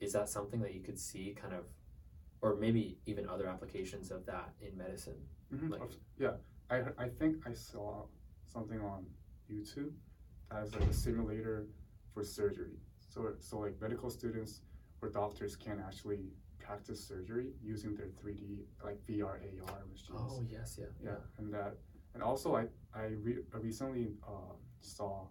[0.00, 1.64] is that something that you could see kind of,
[2.42, 5.16] or maybe even other applications of that in medicine?
[5.54, 5.72] Mm-hmm.
[5.72, 5.82] Like-
[6.18, 6.32] yeah,
[6.70, 8.06] I I think I saw
[8.44, 9.06] something on
[9.50, 9.92] YouTube
[10.50, 11.66] as like a simulator
[12.12, 12.78] for surgery.
[13.08, 14.62] So so like medical students
[15.02, 20.10] or doctors can actually practice surgery using their three D like VR AR machines.
[20.32, 21.76] Oh yes, yeah, yeah, and that
[22.14, 25.26] and also I I, re- I recently uh, saw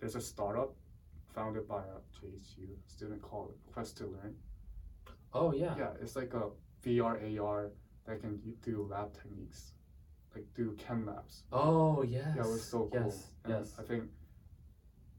[0.00, 0.74] there's a startup
[1.34, 4.34] founded by a JHU student called Quest to Learn.
[5.32, 5.74] Oh yeah.
[5.78, 6.50] Yeah, it's like a
[6.84, 7.70] VR AR
[8.06, 9.72] that can do lab techniques,
[10.34, 11.44] like do chem labs.
[11.52, 12.24] Oh yes.
[12.36, 13.04] Yeah, it was so cool.
[13.06, 13.74] Yes, And yes.
[13.78, 14.04] I think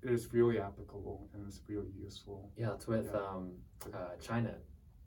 [0.03, 2.51] it is really applicable and it's really useful.
[2.57, 3.19] Yeah, it's with Yeah.
[3.19, 3.51] um,
[3.93, 4.55] uh, China.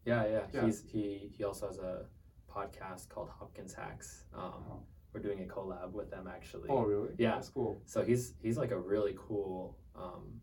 [0.06, 0.40] Yeah, yeah.
[0.52, 0.64] Yeah.
[0.66, 2.06] He's he he also has a
[2.50, 4.24] podcast called Hopkins Hacks.
[4.34, 4.82] Um, Oh.
[5.12, 6.68] we're doing a collab with them actually.
[6.70, 7.14] Oh, really?
[7.18, 7.34] Yeah.
[7.34, 7.82] That's cool.
[7.84, 10.40] So he's he's like a really cool um,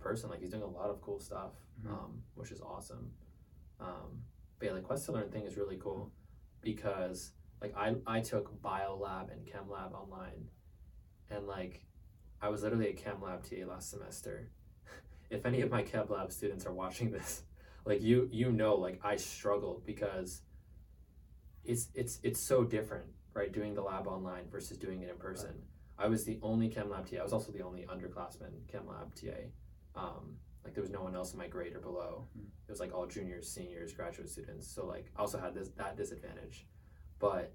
[0.00, 0.30] person.
[0.30, 1.90] Like he's doing a lot of cool stuff, Mhm.
[1.90, 3.12] um, which is awesome.
[3.78, 4.24] Um,
[4.58, 6.12] but yeah, the Quest to Learn thing is really cool
[6.60, 10.50] because like I I took bio lab and chem lab online,
[11.30, 11.86] and like
[12.40, 14.50] I was literally a chem lab TA last semester.
[15.30, 17.44] if any of my chem lab students are watching this,
[17.84, 20.42] like you you know like I struggled because
[21.64, 23.52] it's it's it's so different, right?
[23.52, 25.62] Doing the lab online versus doing it in person.
[25.98, 27.18] I was the only chem lab TA.
[27.18, 29.50] I was also the only underclassman chem lab TA.
[29.94, 32.28] Um, like there was no one else in my grade or below.
[32.36, 32.46] Mhm.
[32.46, 34.66] It was like all juniors, seniors, graduate students.
[34.68, 36.66] So like I also had this that disadvantage,
[37.18, 37.52] but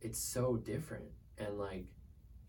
[0.00, 1.86] it's so different and like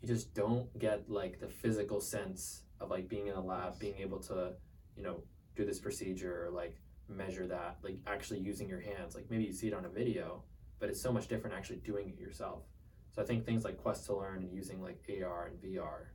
[0.02, 3.98] you just don't get like the physical sense of like being in a lab, being
[3.98, 4.54] able to,
[4.96, 5.24] you know,
[5.56, 6.76] do this procedure or like
[7.08, 9.15] measure that, like actually using your hands.
[9.15, 10.43] Like maybe you see it on a video,
[10.80, 12.63] but it's so much different actually doing it yourself.
[13.12, 16.10] So I think things like Quest to Learn and using like AR and VR,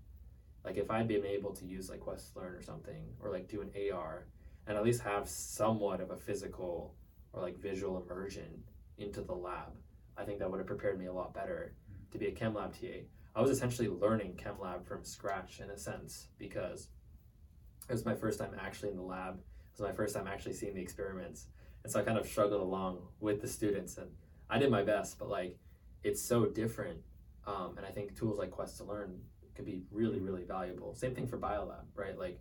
[0.65, 3.63] like if I'd been able to use like Quest Learn or something, or like do
[3.63, 4.27] an AR
[4.67, 6.95] and at least have somewhat of a physical
[7.33, 8.63] or like visual immersion
[8.99, 9.73] into the lab,
[10.17, 11.75] I think that would have prepared me a lot better
[12.11, 13.05] to be a chem lab TA.
[13.35, 16.89] I was essentially learning chem lab from scratch in a sense because
[17.89, 19.39] it was my first time actually in the lab.
[19.39, 21.47] It was my first time actually seeing the experiments.
[21.83, 24.11] And so I kind of struggled along with the students and
[24.49, 25.57] I did my best, but like
[26.05, 27.01] it's so different.
[27.47, 29.19] Um, and I think tools like Quest to Learn
[29.55, 30.95] could be really, really valuable.
[30.95, 32.19] Same thing for Biolab, right?
[32.19, 32.41] Like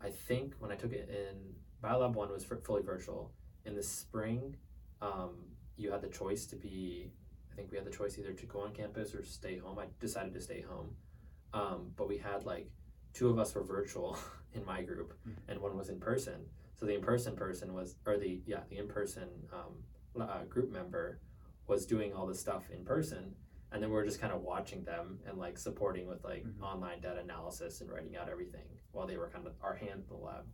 [0.00, 1.36] I think when I took it in
[1.82, 3.32] Biolab 1 was fully virtual.
[3.64, 4.56] In the spring,
[5.02, 5.34] um,
[5.76, 7.10] you had the choice to be,
[7.52, 9.78] I think we had the choice either to go on campus or stay home.
[9.78, 10.94] I decided to stay home.
[11.52, 12.70] Um, but we had like
[13.14, 14.18] two of us were virtual
[14.54, 15.34] in my group Mhm.
[15.48, 16.46] and one was in person.
[16.76, 20.70] So the in person person was, or the, yeah, the in person um, uh, group
[20.70, 21.20] member
[21.66, 23.34] was doing all the stuff in person.
[23.70, 26.60] And then we are just kind of watching them and like supporting with like Mhm.
[26.62, 30.08] online data analysis and writing out everything while they were kind of our hand in
[30.08, 30.46] the lab.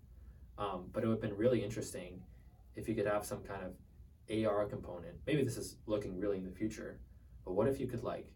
[0.59, 2.23] Um, but it would have been really interesting
[2.75, 3.77] if you could have some kind of
[4.29, 5.17] AR component.
[5.27, 7.01] Maybe this is looking really in the future,
[7.45, 8.29] but what if you could like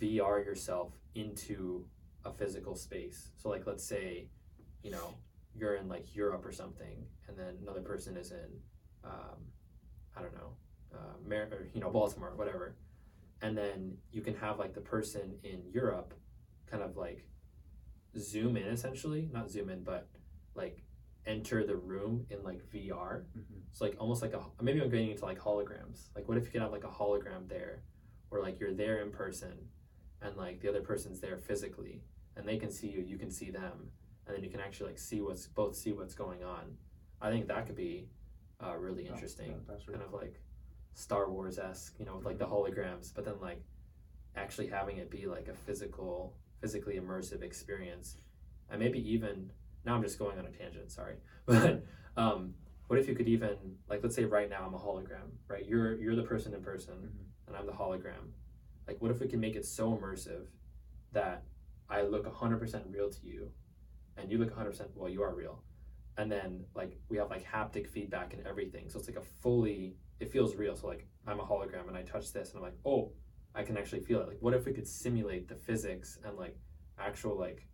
[0.00, 1.88] VR yourself into
[2.24, 3.30] a physical space?
[3.36, 4.28] So like let's say,
[4.82, 5.14] you know,
[5.54, 8.60] you're in like Europe or something, and then another person is in,
[9.04, 9.46] um,
[10.16, 10.56] I don't know,
[10.92, 12.76] uh, Mar- or you know Baltimore, whatever,
[13.42, 16.14] and then you can have like the person in Europe,
[16.70, 17.26] kind of like
[18.18, 20.08] zoom in essentially, not zoom in, but
[20.54, 20.82] like
[21.26, 23.24] enter the room in like VR.
[23.36, 23.62] Mhm.
[23.70, 26.08] It's like almost like a maybe I'm getting into like holograms.
[26.14, 27.82] Like what if you could have like a hologram there,
[28.28, 29.68] where like you're there in person,
[30.22, 32.02] and like the other person's there physically,
[32.36, 33.90] and they can see you, you can see them,
[34.26, 36.76] and then you can actually like see what's both see what's going on.
[37.20, 38.08] I think that could be
[38.64, 40.40] uh, really interesting, yeah, that's really kind of like
[40.96, 43.62] Star Wars esque, you know, with like the holograms, but then like
[44.34, 48.16] actually having it be like a physical, physically immersive experience,
[48.70, 49.50] and maybe even
[49.84, 51.84] now I'm just going on a tangent, sorry, but
[52.16, 52.54] um,
[52.86, 53.56] what if you could even
[53.90, 55.66] like let's say right now I'm a hologram, right?
[55.66, 57.24] You're you're the person in person, Mhm.
[57.48, 58.32] and I'm the hologram.
[58.88, 60.46] Like, what if we can make it so immersive
[61.12, 61.42] that
[61.90, 63.50] I look 100% real to you,
[64.16, 65.62] and you look 100% well, you are real,
[66.16, 69.96] and then like we have like haptic feedback and everything, so it's like a fully
[70.20, 70.76] it feels real.
[70.76, 73.12] So like I'm a hologram and I touch this and I'm like, oh,
[73.54, 74.28] I can actually feel it.
[74.28, 76.56] Like, what if we could simulate the physics and like
[76.98, 77.66] actual like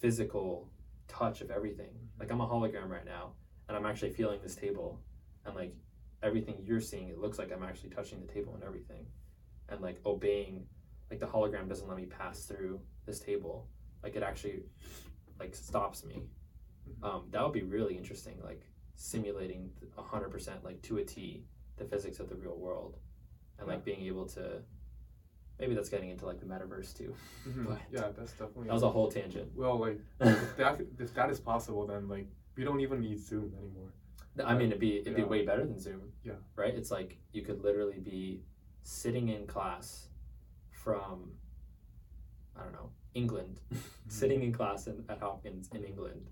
[0.00, 0.68] physical
[1.08, 1.90] touch of everything?
[2.18, 3.32] Like I'm a hologram right now,
[3.68, 5.00] and I'm actually feeling this table,
[5.46, 5.74] and like
[6.22, 9.06] everything you're seeing, it looks like I'm actually touching the table and everything,
[9.68, 10.66] and like obeying.
[11.10, 13.68] Like the hologram doesn't let me pass through this table.
[14.02, 14.62] Like it actually
[15.38, 16.24] like stops me.
[16.88, 17.06] Mhm.
[17.06, 18.40] Um, that would be really interesting.
[18.42, 18.62] Like
[18.96, 21.44] simulating a hundred percent, like to a T,
[21.76, 22.96] the physics of the real world,
[23.58, 24.62] and like being able to.
[25.58, 27.14] Maybe that's getting into like the metaverse too.
[27.48, 27.66] Mhm.
[27.66, 28.66] But- Yeah, that's definitely.
[28.68, 29.50] That was a whole tangent.
[29.54, 33.54] well, like if that if that is possible, then like we don't even need Zoom
[33.58, 33.92] anymore.
[34.44, 36.12] I mean, it'd be it'd be way better than Zoom.
[36.24, 36.32] Yeah.
[36.56, 36.74] Right.
[36.74, 38.42] It's like you could literally be
[38.82, 40.08] sitting in class
[40.70, 41.30] from,
[42.56, 43.60] I don't know, England,
[44.08, 46.28] sitting in class in, at Hopkins in England,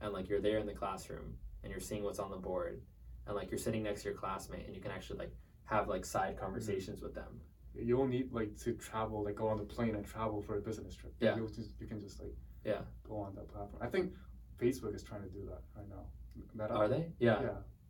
[0.00, 2.82] and like you're there in the classroom and you're seeing what's on the board,
[3.26, 5.32] and like you're sitting next to your classmate and you can actually like
[5.64, 7.40] have like side conversations with them.
[7.74, 10.60] You don't need like to travel, like go on the plane and travel for a
[10.60, 11.14] business trip.
[11.20, 11.36] Yeah.
[11.36, 12.34] You just you can just like
[12.64, 12.82] Yeah.
[13.06, 13.82] go on that platform.
[13.82, 14.12] I think
[14.58, 16.06] Facebook is trying to do that right now.
[16.54, 16.74] Meta.
[16.74, 17.12] Are they?
[17.18, 17.40] Yeah.
[17.42, 17.48] Yeah.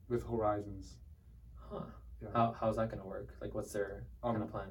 [0.08, 0.98] With Horizons.
[1.54, 1.80] Huh.
[2.22, 2.28] Yeah.
[2.32, 3.34] How how's that gonna work?
[3.40, 4.68] Like, what's their kind Um, of plan?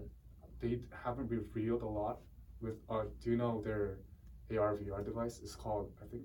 [0.62, 2.19] they haven't revealed a lot.
[2.62, 3.99] With uh, do you know their
[4.51, 5.91] AR VR device is called?
[6.01, 6.23] I think.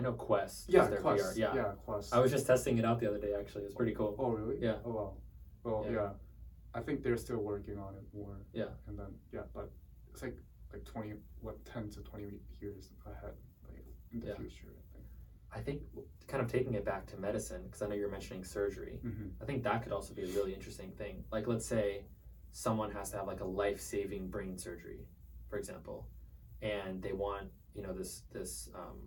[0.00, 0.68] I know Quest.
[0.68, 1.36] is Yeah, their Quest.
[1.36, 1.36] VR.
[1.36, 1.54] Yeah.
[1.54, 2.14] yeah, Quest.
[2.14, 3.34] I was just testing it out the other day.
[3.38, 4.16] Actually, it's pretty cool.
[4.18, 4.56] Oh really?
[4.58, 4.76] Yeah.
[4.86, 5.12] Oh wow.
[5.62, 5.92] Well Yeah.
[5.92, 6.08] yeah.
[6.74, 8.38] I think they're still working on it more.
[8.54, 8.70] Yeah.
[8.88, 9.70] And then yeah, but
[10.10, 10.36] it's like
[10.72, 12.28] like twenty what ten to twenty
[12.62, 13.34] years ahead,
[13.68, 14.34] like in the Yeah.
[14.36, 14.72] future.
[14.72, 15.04] I think.
[15.52, 15.82] I think
[16.28, 19.00] kind of taking it back to medicine because I know you're mentioning surgery.
[19.04, 19.42] Mm-hmm.
[19.42, 21.24] I think that could also be a really interesting thing.
[21.30, 22.06] Like, let's say
[22.52, 25.00] someone has to have like a life-saving brain surgery,
[25.50, 26.08] for example,
[26.62, 28.98] and they want you know this this um,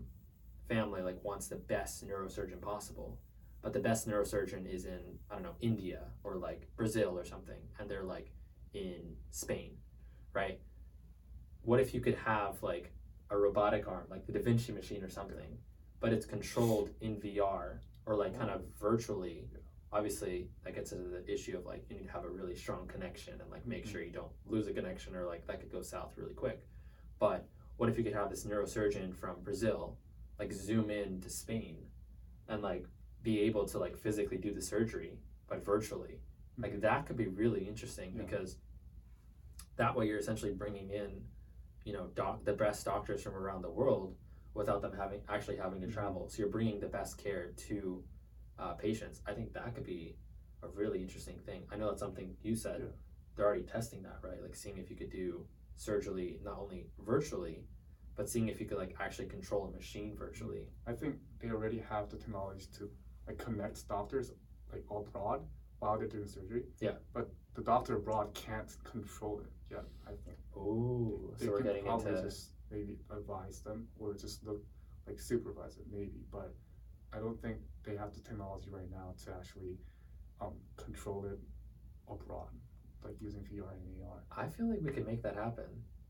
[0.67, 3.19] family like wants the best neurosurgeon possible,
[3.62, 4.99] but the best neurosurgeon is in
[5.30, 8.32] I don't know India or like Brazil or something, and they're like
[8.73, 9.78] in Spain,
[10.34, 10.60] right?
[11.62, 12.91] What if you could have like
[13.30, 15.58] a robotic arm, like the Da Vinci machine or something,
[15.99, 19.47] but it's controlled in VR or like kind of virtually?
[19.91, 22.88] Obviously that gets into the issue of like you need to have a really strong
[22.88, 23.91] connection and like make mm.
[23.91, 26.65] sure you don't lose a connection or like that could go south really quick.
[27.19, 27.47] But
[27.78, 29.97] what if you could have this neurosurgeon from brazil
[30.39, 31.78] like zoom in to spain
[32.48, 32.86] and like
[33.22, 36.19] be able to like physically do the surgery but virtually.
[36.58, 38.24] Like that could be really interesting Yeah.
[38.24, 38.58] because
[39.76, 41.24] that way you're essentially bringing in
[41.86, 44.15] you know doc the best doctors from around the world
[44.54, 45.93] without them having actually having to Mhm.
[45.93, 46.30] travel.
[46.30, 48.04] So you're bringing the best care to
[48.60, 49.19] uh, patients.
[49.26, 50.15] I think that could be
[50.62, 51.65] a really interesting thing.
[51.72, 52.82] I know that's something you said.
[52.82, 52.91] Yeah.
[53.36, 54.39] they're already testing that right?
[54.43, 57.65] Like seeing if you could do surgery not only virtually
[58.15, 61.84] but seeing if you could like actually control a machine virtually I think they already
[61.89, 62.89] have the technology to
[63.28, 64.32] like connect doctors
[64.71, 65.41] like all abroad
[65.80, 66.63] while they're doing surgery.
[66.80, 66.97] Yeah.
[67.13, 69.84] But the doctor abroad can't control it yet.
[70.08, 70.38] I think.
[70.58, 74.62] oh so we're getting probably into just maybe advise them or just look
[75.08, 76.54] like supervise it maybe but
[77.13, 79.78] i don't think they have the technology right now to actually
[80.41, 81.39] um, control it
[82.10, 82.49] abroad
[83.04, 85.65] like using vr and ar i feel like we can make that happen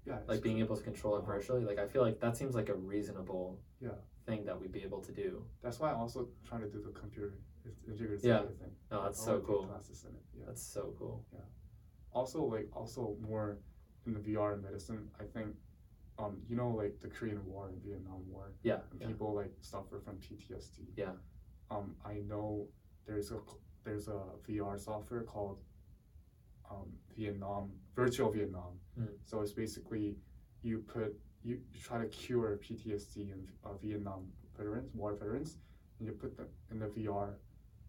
[0.06, 1.34] yeah like being able to control it Uh-huh.
[1.34, 3.92] virtually like i feel like that seems like a reasonable Yeah.
[4.26, 6.92] thing that we'd be able to do that's why i'm also trying to do the
[6.92, 7.34] computer
[7.88, 8.42] integrated Yeah.
[8.62, 11.40] thing no that's so cool classes in it yeah that's so cool Yeah.
[12.12, 13.60] also like also more
[14.06, 15.56] in the vr medicine i think
[16.20, 19.08] um you know like the korean war and vietnam war yeah, and yeah.
[19.08, 20.80] people like suffer from PTSD.
[20.96, 21.14] Yeah.
[21.72, 22.68] Um, I know
[23.08, 23.40] there's a
[23.84, 25.58] there's a VR software called
[26.70, 28.80] um, Vietnam Virtual Vietnam.
[29.00, 29.08] Mm.
[29.26, 30.16] So it's basically
[30.62, 35.58] you put you, try to cure PTSD in uh, Vietnam veterans, war veterans,
[36.00, 37.34] and you put them in the VR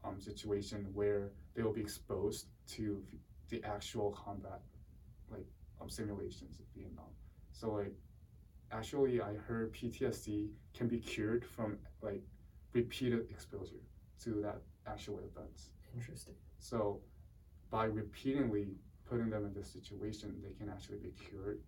[0.05, 3.03] um, situation where they will be exposed to
[3.49, 4.61] the actual combat,
[5.31, 5.47] like
[5.81, 7.05] um, simulations of Vietnam.
[7.53, 7.95] So like
[8.73, 12.23] actually I heard PTSD can be cured from like
[12.73, 13.83] repeated exposure
[14.25, 15.71] to that actual events.
[15.95, 17.01] interesting So
[17.75, 18.69] by repeatedly
[19.05, 21.61] putting them in this situation, they can actually be cured.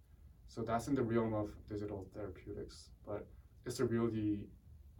[0.46, 3.26] So that's in the realm of digital therapeutics, but
[3.66, 4.46] it's a really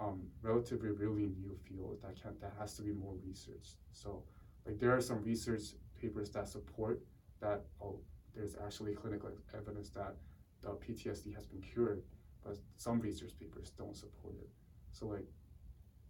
[0.01, 3.77] um, relatively really new field that can that has to be more researched.
[3.93, 4.25] So
[4.67, 5.63] like there are some research
[6.01, 7.01] papers that support
[7.41, 8.01] that oh
[8.35, 10.17] there's actually clinical evidence that
[10.61, 12.03] the PTSD has been cured,
[12.45, 14.51] but some research papers don't support it.
[14.91, 15.29] So like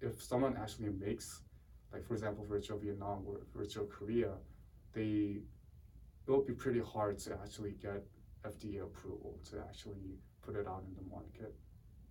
[0.01, 1.43] if someone actually makes
[1.93, 4.31] like for example virtual Vietnam or virtual Korea,
[4.97, 5.43] they
[6.27, 8.03] it will be pretty hard to actually get
[8.45, 11.55] FDA approval to actually put it out in the market.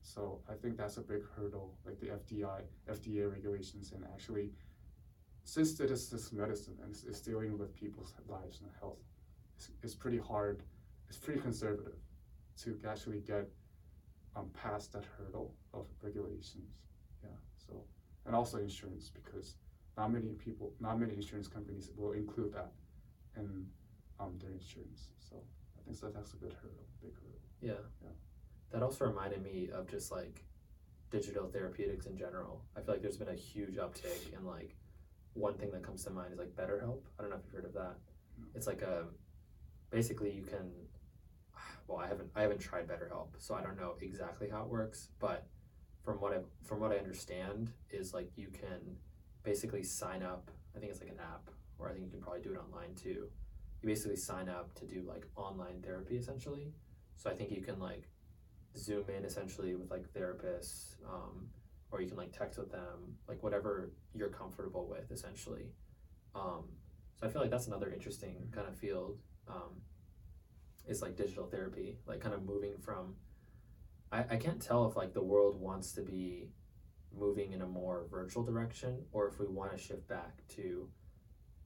[0.01, 4.51] So I think that's a big hurdle, like the FDI, FDA regulations, and actually,
[5.43, 8.99] since it is this medicine and it's, dealing with people's lives and health,
[9.57, 10.63] it's, it's pretty hard,
[11.09, 11.99] it's pretty conservative
[12.61, 13.49] to actually get
[14.35, 16.71] um, past that hurdle of regulations.
[17.23, 17.29] Yeah.
[17.57, 17.83] So
[18.25, 19.55] and also insurance because
[19.97, 22.71] not many people, not many insurance companies will include that
[23.37, 23.65] in
[24.19, 25.09] um, their insurance.
[25.19, 25.35] So
[25.77, 27.39] I think that that's a good hurdle, big hurdle.
[27.61, 27.73] yeah.
[28.03, 28.09] Yeah.
[28.71, 30.43] that also reminded me of just like
[31.11, 34.75] digital therapeutics in general i feel like there's been a huge uptake in like
[35.33, 37.65] one thing that comes to mind is like betterhelp i don't know if you've heard
[37.65, 37.95] of that
[38.39, 38.45] No.
[38.55, 39.03] it's like a
[39.91, 40.71] basically you can
[41.87, 45.09] well i haven't i haven't tried betterhelp so i don't know exactly how it works
[45.19, 45.45] but
[46.03, 48.97] from what i from what i understand is like you can
[49.45, 52.41] basically sign up i think it's like an app or i think you can probably
[52.41, 53.29] do it online too.
[53.81, 56.73] You basically sign up to do like online therapy essentially.
[57.17, 58.09] So i think you can like
[58.77, 61.47] zoom in essentially with like therapists um,
[61.91, 65.71] or you can like text with them like whatever you're comfortable with essentially.
[66.33, 66.65] Um,
[67.15, 69.81] so i feel like that's another interesting kind of field um,
[70.87, 73.15] is like digital therapy like kind of moving from
[74.11, 76.49] I, I can't tell if like the world wants to be
[77.17, 80.87] moving in a more virtual direction or if we want to shift back to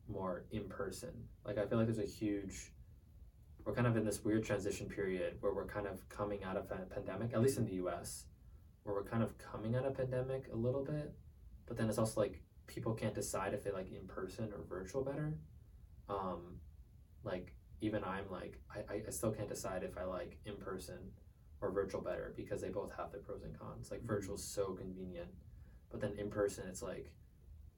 [0.07, 1.11] more in person
[1.45, 2.71] like i feel like there's a huge
[3.69, 6.65] we're kind of in this weird transition period where we're kind of coming out of
[6.71, 8.25] a pandemic, at least in the US,
[8.83, 11.13] where we're kind of coming out of pandemic a little bit,
[11.67, 15.03] but then it's also like people can't decide if they like in person or virtual
[15.03, 15.33] better.
[16.09, 16.57] Um,
[17.23, 21.11] like even I'm like I, I still can't decide if I like in person
[21.61, 23.91] or virtual better because they both have their pros and cons.
[23.91, 24.07] Like Mhm.
[24.07, 25.29] virtual is so convenient,
[25.89, 27.11] but then in person it's like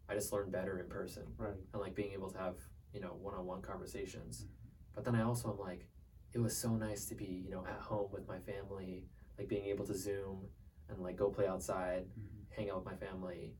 [0.09, 1.55] I just learn better in person Right.
[1.73, 2.57] and like being able to have
[2.93, 4.43] you know one-on-one conversations.
[4.45, 4.49] Mhm.
[4.93, 5.87] But then I also am like
[6.33, 9.65] it was so nice to be you know at home with my family, like being
[9.65, 10.49] able to zoom
[10.89, 12.45] and like go play outside Mhm.
[12.49, 13.55] hang out with my family.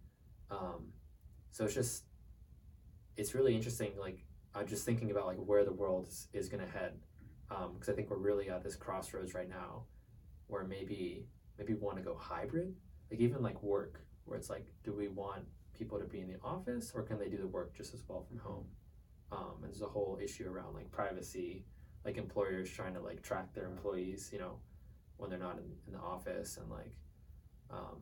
[0.49, 0.93] Um,
[1.51, 2.05] so it's just,
[3.15, 3.97] it's really interesting.
[3.97, 7.01] Like I'm just thinking about like where the world is, is gonna head,
[7.47, 9.85] because I think we're really at this crossroads right now,
[10.51, 11.25] where maybe
[11.57, 12.75] maybe want to go hybrid,
[13.09, 16.39] like even like work, where it's like, do we want people to be in the
[16.43, 18.65] office or can they do the work just as well from home?
[19.31, 21.65] Um, and there's a whole issue around like privacy,
[22.03, 24.59] like employers trying to like track their employees, you know,
[25.17, 26.93] when they're not in, in the office and like
[27.69, 28.01] um,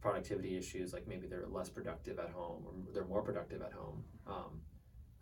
[0.00, 4.04] productivity issues, like maybe they're less productive at home or they're more productive at home.
[4.26, 4.60] Um,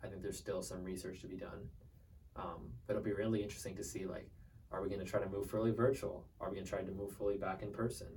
[0.03, 1.67] I think there's still some research to be done.
[2.35, 4.29] Um, but it'll be really interesting to see like,
[4.73, 6.25] are we going to try to move fully virtual?
[6.41, 8.07] Are we going to try to move fully back in person?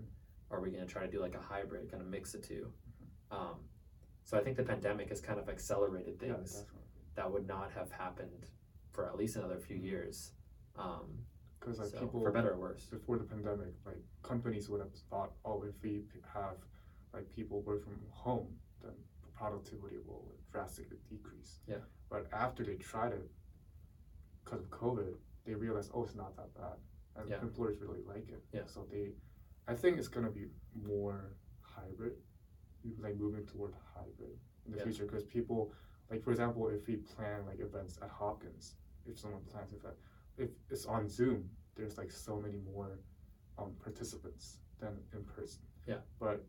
[0.50, 2.72] Are we going to try to do like a hybrid, kind of mix the two?
[3.30, 3.56] Um,
[4.24, 6.80] so I think the pandemic has kind of accelerated things definitely.
[7.14, 8.46] that would not have happened
[8.92, 10.32] for at least another few years.
[10.78, 11.18] Um,
[11.60, 12.86] Because like so, people for better or worse.
[12.86, 16.56] before the pandemic, like companies would have thought, oh, if we have
[17.12, 18.48] like people work from home,
[18.82, 18.92] then
[19.34, 21.58] productivity will drastically decrease.
[21.68, 21.76] Yeah.
[22.08, 23.30] But after they tried it,
[24.44, 25.14] because of COVID,
[25.46, 26.76] they realize, oh, it's not that bad,
[27.16, 27.40] and Yeah.
[27.40, 28.44] employers really like it.
[28.52, 28.66] Yeah.
[28.66, 29.14] So they,
[29.66, 32.16] I think it's gonna be more hybrid,
[32.98, 34.84] like moving toward hybrid in the Yeah.
[34.84, 35.72] future, because people,
[36.10, 39.96] like for example, if we plan like events at Hopkins, if someone plans an event,
[40.36, 42.98] if it's on Zoom, there's like so many more
[43.58, 45.62] um, participants than in person.
[45.86, 46.00] Yeah.
[46.18, 46.44] But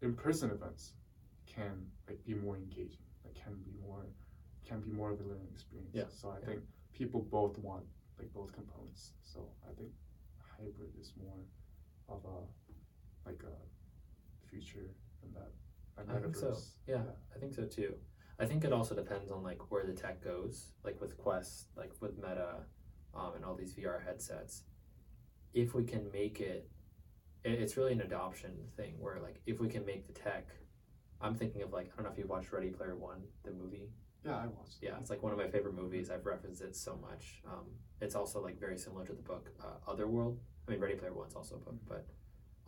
[0.00, 0.94] in person events
[1.46, 4.06] can like be more engaging, like can be more
[4.64, 5.94] can be more of a learning experience.
[5.94, 6.08] Yeah.
[6.08, 6.46] So I Yeah.
[6.46, 7.86] think people both want
[8.18, 9.12] like both components.
[9.22, 9.90] So I think
[10.56, 11.44] hybrid is more
[12.08, 14.90] of a like a future
[15.22, 15.52] in that.
[15.98, 16.46] I think so.
[16.46, 16.70] metaverse.
[16.86, 17.02] Yeah,
[17.34, 17.94] I think so too.
[18.40, 21.92] I think it also depends on like where the tech goes, like with Quest, like
[22.00, 22.60] with Meta,
[23.14, 24.62] um, and all these VR headsets.
[25.52, 26.70] If we can make it,
[27.44, 30.46] it, it's really an adoption thing where like if we can make the tech,
[31.20, 33.88] I'm thinking of like I don't know if you watched Ready Player One, the movie.
[34.28, 34.76] Yeah, I watched.
[34.82, 36.10] Yeah, it's like one of my favorite movies.
[36.10, 37.40] I've referenced it so much.
[37.46, 37.64] Um,
[38.02, 40.38] it's also like very similar to the book uh, Otherworld.
[40.66, 42.06] I mean, Ready Player One's also a book, but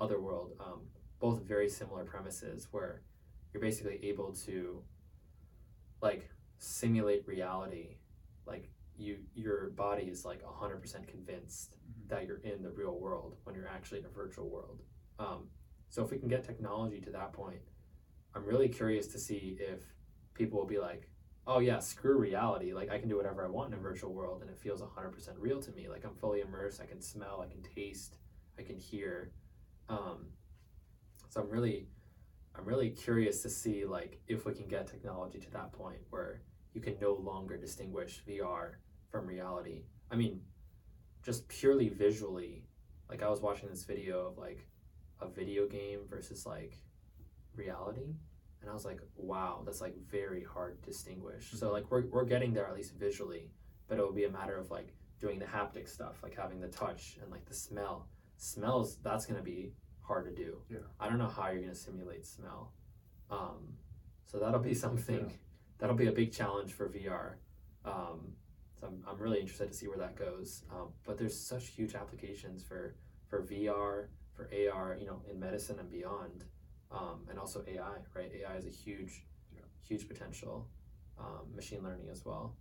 [0.01, 0.53] Otherworld.
[0.59, 0.81] Um,
[1.19, 3.03] both very similar premises where
[3.53, 4.83] you're basically able to
[6.01, 7.97] like simulate reality.
[8.47, 12.09] Like you, your body is like hundred percent convinced Mhm.
[12.09, 14.81] that you're in the real world when you're actually in a virtual world.
[15.19, 15.51] Um,
[15.91, 17.61] so if we can get technology to that point,
[18.35, 19.83] I'm really curious to see if
[20.33, 21.11] people will be like,
[21.47, 22.73] oh yeah, screw reality.
[22.73, 25.29] Like I can do whatever I want in a virtual world and it feels 100%
[25.39, 25.89] real to me.
[25.89, 26.81] Like I'm fully immersed.
[26.81, 28.17] I can smell, I can taste,
[28.59, 29.33] I can hear.
[29.89, 30.27] Um,
[31.29, 31.89] so I'm really,
[32.57, 36.43] I'm really curious to see like if we can get technology to that point where
[36.75, 38.75] you can no longer distinguish VR
[39.11, 39.85] from reality.
[40.11, 40.43] I mean,
[41.25, 42.65] just purely visually,
[43.09, 44.67] like I was watching this video of like
[45.21, 46.79] a video game versus like
[47.55, 48.15] reality
[48.61, 51.51] and I was like, wow, that's like very hard to distinguish.
[51.53, 53.51] So like we're we're getting there at least visually,
[53.89, 56.69] but it will be a matter of like doing the haptic stuff, like having the
[56.69, 58.09] touch and like the smell.
[58.37, 60.59] Smells that's gonna be hard to do.
[60.69, 60.79] Yeah.
[60.99, 62.73] I don't know how you're gonna simulate smell.
[63.31, 63.75] Um,
[64.27, 65.37] so that'll be something Yeah.
[65.79, 67.35] that'll be a big challenge for VR.
[67.85, 68.33] Um,
[68.79, 70.65] so I'm, I'm really interested to see where that goes.
[70.71, 72.97] Um, but there's such huge applications for
[73.29, 76.45] for VR, for AR, you know, in medicine and beyond
[76.91, 78.31] um, and also AI, right?
[78.35, 79.25] AI is a huge,
[79.55, 79.63] Yeah.
[79.87, 80.69] huge potential.
[81.19, 82.57] Um, machine learning as well.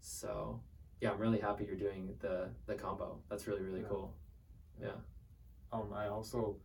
[0.00, 0.62] So
[1.02, 3.20] yeah, I'm really happy you're doing the the combo.
[3.28, 3.88] That's really really Yeah.
[3.88, 4.14] cool.
[4.80, 4.96] Yeah.
[5.72, 6.56] Um, I also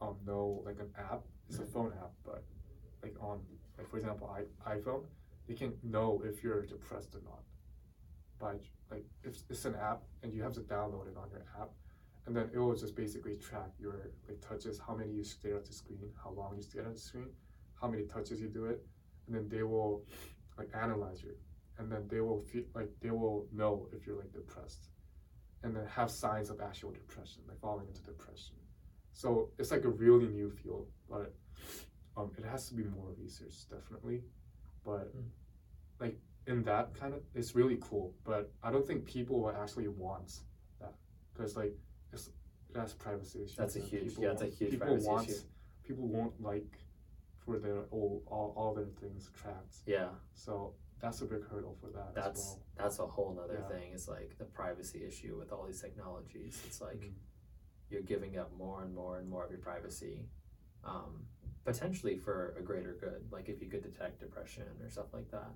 [0.00, 1.24] um know like an app.
[1.48, 2.44] It's a phone app, but
[3.02, 3.40] like on
[3.76, 4.44] like for example, i
[4.76, 5.04] iPhone,
[5.46, 7.42] you can know if you're depressed or not.
[8.38, 8.54] By
[8.90, 11.70] like if it's an app and you have to download it on your app,
[12.28, 13.94] and then it will just basically track your
[14.28, 17.00] like touches, how many you stare at the screen, how long you stare at the
[17.00, 17.30] screen,
[17.80, 18.84] how many touches you do it,
[19.26, 20.04] and then they will
[20.58, 21.34] like analyze you,
[21.78, 24.90] and then they will feel like they will know if you're like depressed
[25.62, 28.56] and then have signs of actual depression, like falling into depression.
[29.14, 31.34] So it's like a really new field, but
[32.16, 34.20] um, it has to be more research, definitely.
[34.84, 35.30] But Mm.
[35.98, 38.14] like in that kind of, it's really cool.
[38.22, 40.40] But I don't think people will actually want
[40.80, 40.94] that
[41.32, 41.74] because like
[42.12, 42.30] it's
[42.72, 43.54] that's privacy issue.
[43.56, 45.38] That's a huge- people yeah, it's a huge people privacy want, issue.
[45.84, 46.78] People won't like
[47.44, 49.76] for their all, all all their things tracked.
[49.86, 52.62] yeah So that's a big hurdle for that that's well.
[52.76, 53.68] that's a whole nother Yeah.
[53.68, 57.14] thing is like the privacy issue with all these technologies it's like Mhm.
[57.88, 60.28] you're giving up more and more and more of your privacy
[60.84, 61.26] um,
[61.64, 65.52] potentially for a greater good like if you could detect depression or stuff like that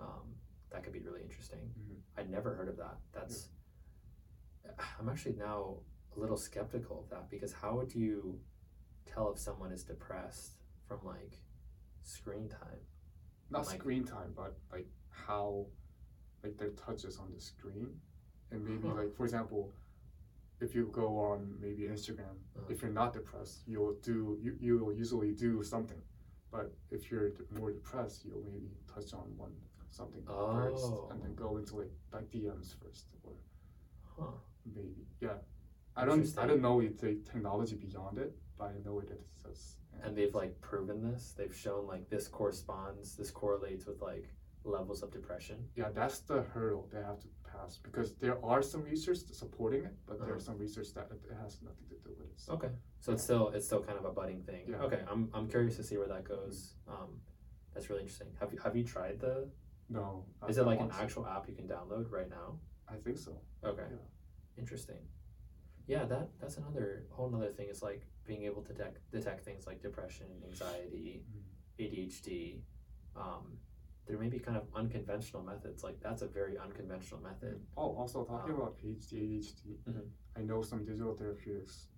[0.00, 0.34] um,
[0.70, 2.00] that could be really interesting Mhm.
[2.16, 3.48] i'd never heard of that that's
[4.98, 5.76] i'm actually now
[6.16, 8.38] a little skeptical of that because how would you
[9.06, 10.52] tell if someone is depressed
[10.86, 11.38] from like
[12.02, 12.80] screen time
[13.50, 15.66] Not like- screen time, but like how
[16.42, 18.00] like their touches on the screen,
[18.50, 18.94] and maybe Huh.
[19.02, 19.72] like for example,
[20.60, 22.66] if you go on maybe Instagram, Uh-huh.
[22.72, 26.02] if you're not depressed, you'll do you you will usually do something,
[26.50, 29.54] but if you're d- more depressed, you'll maybe touch on one
[29.90, 31.08] something first, Oh.
[31.10, 33.34] and then go into like like DMs first, or
[34.16, 34.32] huh
[34.74, 35.38] maybe yeah.
[35.96, 39.76] I don't I don't know if the technology beyond it, but I know it exists.
[40.02, 44.26] and they've like proven this they've shown like this corresponds this correlates with like
[44.64, 48.82] levels of depression yeah, that's the hurdle they have to pass because there are some
[48.84, 50.52] research supporting it, but there's Uh-huh.
[50.52, 52.40] some research that it it has nothing to do with it.
[52.44, 52.52] So.
[52.56, 52.70] okay
[53.04, 54.86] so it's still it's still kind of a budding thing Yeah.
[54.86, 56.56] okay i'm i'm curious to see where that goes
[56.94, 57.10] um
[57.72, 59.34] that's really interesting have you have you tried the
[59.98, 60.24] No.
[60.40, 61.02] I- is it like an want to.
[61.04, 62.48] actual app you can download right now
[62.94, 63.32] I think so.
[63.72, 64.06] okay Yeah.
[64.58, 64.96] Interesting
[65.86, 69.66] yeah that that's another whole another thing is like being able to detect detect things
[69.66, 71.22] like depression anxiety
[71.80, 71.84] Mm.
[71.84, 72.60] adhd
[73.16, 73.58] um
[74.06, 78.24] there may be kind of unconventional methods like that's a very unconventional method Oh, also
[78.24, 80.08] talking Um, about ADHD, ADHD, Mhm.
[80.36, 81.88] I know some digital therapeutics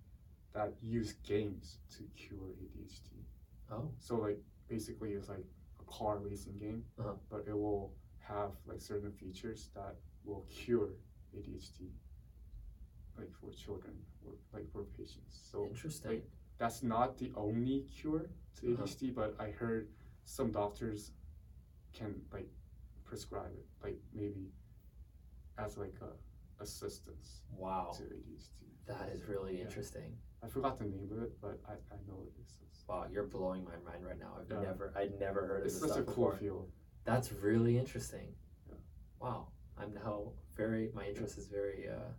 [0.53, 3.25] that use games to cure ADHD.
[3.71, 5.45] oh So like basically it's like
[5.79, 7.15] a car racing game, Uh-huh.
[7.29, 10.89] but it will have like certain features that will cure
[11.35, 11.91] ADHD,
[13.17, 13.93] like for children
[14.25, 15.39] or like for patients.
[15.51, 16.21] So interesting
[16.57, 18.29] that's not the only cure
[18.61, 18.83] to Uh-huh.
[18.83, 19.89] ADHD, but I heard
[20.23, 21.11] some doctors
[21.93, 22.49] can like
[23.03, 24.51] prescribe it, like maybe
[25.57, 26.13] as like a
[26.63, 28.63] assistance wow to ADHD.
[28.85, 29.63] That is really Yeah.
[29.65, 30.17] interesting.
[30.41, 32.85] I forgot the name of it, but I, I know it exists.
[32.87, 34.37] Wow, you're blowing my mind right now.
[34.39, 34.61] I've Yeah.
[34.61, 36.33] never, I'd never heard of It's this such a cool before.
[36.37, 36.71] field.
[37.03, 38.33] That's really interesting.
[38.67, 38.75] Yeah.
[39.19, 39.47] Wow,
[39.77, 40.91] I'm now very.
[40.93, 42.11] My interest is very uh,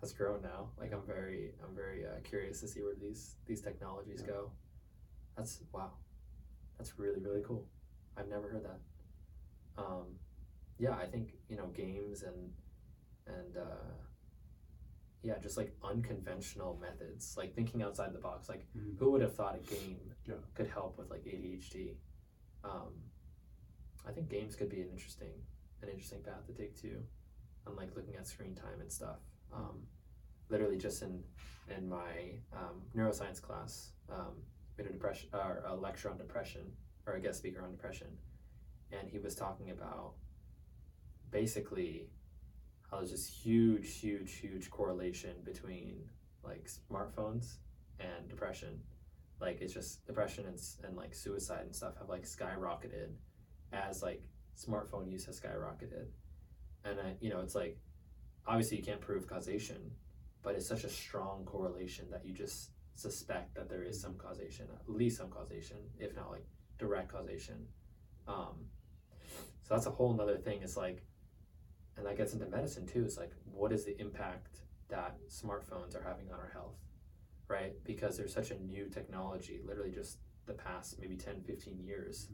[0.00, 0.70] has grown now.
[0.78, 4.32] Like I'm very, I'm very uh, curious to see where these these technologies Yeah.
[4.34, 4.50] go.
[5.36, 5.92] That's wow,
[6.76, 7.66] that's really really cool.
[8.16, 8.80] I've never heard that.
[9.82, 10.18] Um,
[10.78, 12.52] yeah, I think you know games and
[13.26, 13.92] and uh,
[15.22, 18.48] yeah, just like unconventional methods, like thinking outside the box.
[18.48, 18.98] Like Mhm.
[18.98, 20.36] who would have thought a game Yeah.
[20.54, 21.96] could help with like ADHD?
[22.64, 22.92] Um,
[24.06, 25.44] I think games could be an interesting
[25.82, 27.04] an interesting path to take too,
[27.66, 29.18] on like looking at screen time and stuff.
[29.52, 29.86] Um,
[30.48, 31.22] literally just in
[31.76, 34.34] in my um, neuroscience class, um,
[34.78, 36.62] a depression or a lecture on depression
[37.06, 38.08] or a guest speaker on depression,
[38.92, 40.14] and he was talking about
[41.30, 42.08] basically
[42.90, 46.08] how there's this huge, huge, huge correlation between
[46.42, 47.56] like smartphones
[48.00, 48.80] and depression.
[49.40, 53.10] Like it's just depression and, and like suicide and stuff have like skyrocketed
[53.72, 54.22] as like
[54.56, 56.06] smartphone use has skyrocketed.
[56.84, 57.78] And I, you know, it's like
[58.48, 59.92] obviously you can't prove causation,
[60.42, 64.66] but it's such a strong correlation that you just suspect that there is some causation,
[64.74, 66.44] at least some causation, if not like
[66.78, 67.66] direct causation.
[68.26, 68.66] Um,
[69.62, 70.62] so that's a whole nother thing.
[70.62, 71.04] It's like,
[71.96, 73.04] and that gets into medicine too.
[73.04, 76.78] It's like, what is the impact that smartphones are having on our health,
[77.48, 77.74] right?
[77.84, 82.28] Because there's such a new technology, literally just the past maybe 10, 15 years,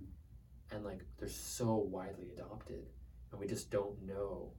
[0.71, 2.87] and like they're so widely adopted,
[3.33, 4.53] and we just don't know.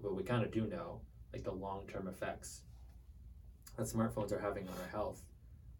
[0.00, 1.00] Well, we kind of do know,
[1.32, 2.62] like the long term effects
[3.76, 5.22] that smartphones are having on our health,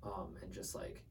[0.03, 1.05] um, and just like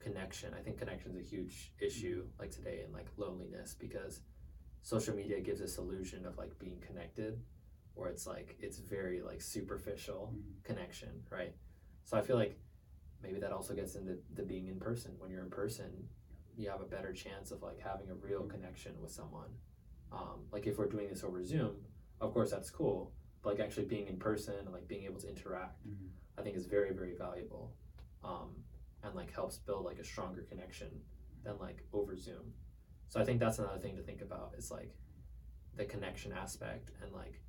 [0.00, 0.52] connection.
[0.58, 4.20] I think connection is a huge issue like today and like loneliness because
[4.82, 7.40] social media gives this illusion of like being connected
[7.94, 10.62] where it's like it's very like superficial Mhm.
[10.64, 11.54] connection, right?
[12.04, 12.58] So I feel like
[13.22, 15.16] maybe that also gets into the being in person.
[15.18, 16.08] When you're in person,
[16.56, 18.50] you have a better chance of like having a real Mhm.
[18.50, 19.50] connection with someone.
[20.12, 21.84] Um, like if we're doing this over Zoom,
[22.20, 23.12] of course that's cool,
[23.42, 26.10] but like actually being in person and like being able to interact Mhm.
[26.36, 27.74] I think is very, very valuable.
[28.22, 28.64] Um,
[29.02, 31.02] and like helps build like a stronger connection
[31.44, 32.54] than like over Zoom.
[33.08, 34.94] So I think that's another thing to think about is like
[35.76, 37.40] the connection aspect and like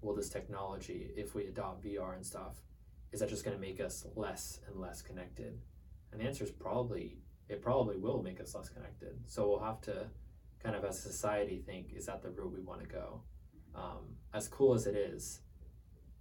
[0.00, 2.60] will this technology, if we adopt VR and stuff,
[3.12, 5.60] is that just gonna make us less and less connected?
[6.12, 7.18] And the answer is probably
[7.48, 9.20] it probably will make us less connected.
[9.26, 10.10] So we'll have to
[10.58, 13.22] kind of as a society think, is that the route we wanna go?
[13.76, 15.40] Um, as cool as it is,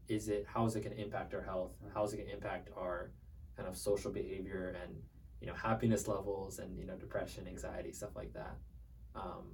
[0.08, 1.72] is it how is it going to impact our health?
[1.94, 3.12] How is it going to impact our
[3.58, 4.94] kind of social behavior and
[5.42, 8.56] you know happiness levels and you know depression, anxiety, stuff like that.
[9.16, 9.46] Um,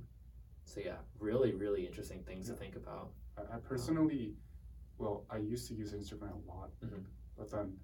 [0.65, 3.11] so yeah, really, really interesting things to think about.
[3.37, 4.33] I, I personally,
[4.97, 7.03] well, I used to use Instagram a lot, Mhm.
[7.37, 7.77] but then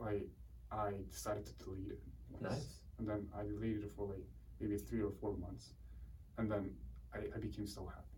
[0.00, 0.22] I
[0.70, 2.00] I decided to delete it.
[2.30, 2.42] once.
[2.42, 2.80] Nice.
[2.98, 4.24] And then I deleted it for like
[4.60, 5.74] maybe three or four months,
[6.38, 6.74] and then
[7.14, 8.11] I, I became so happy.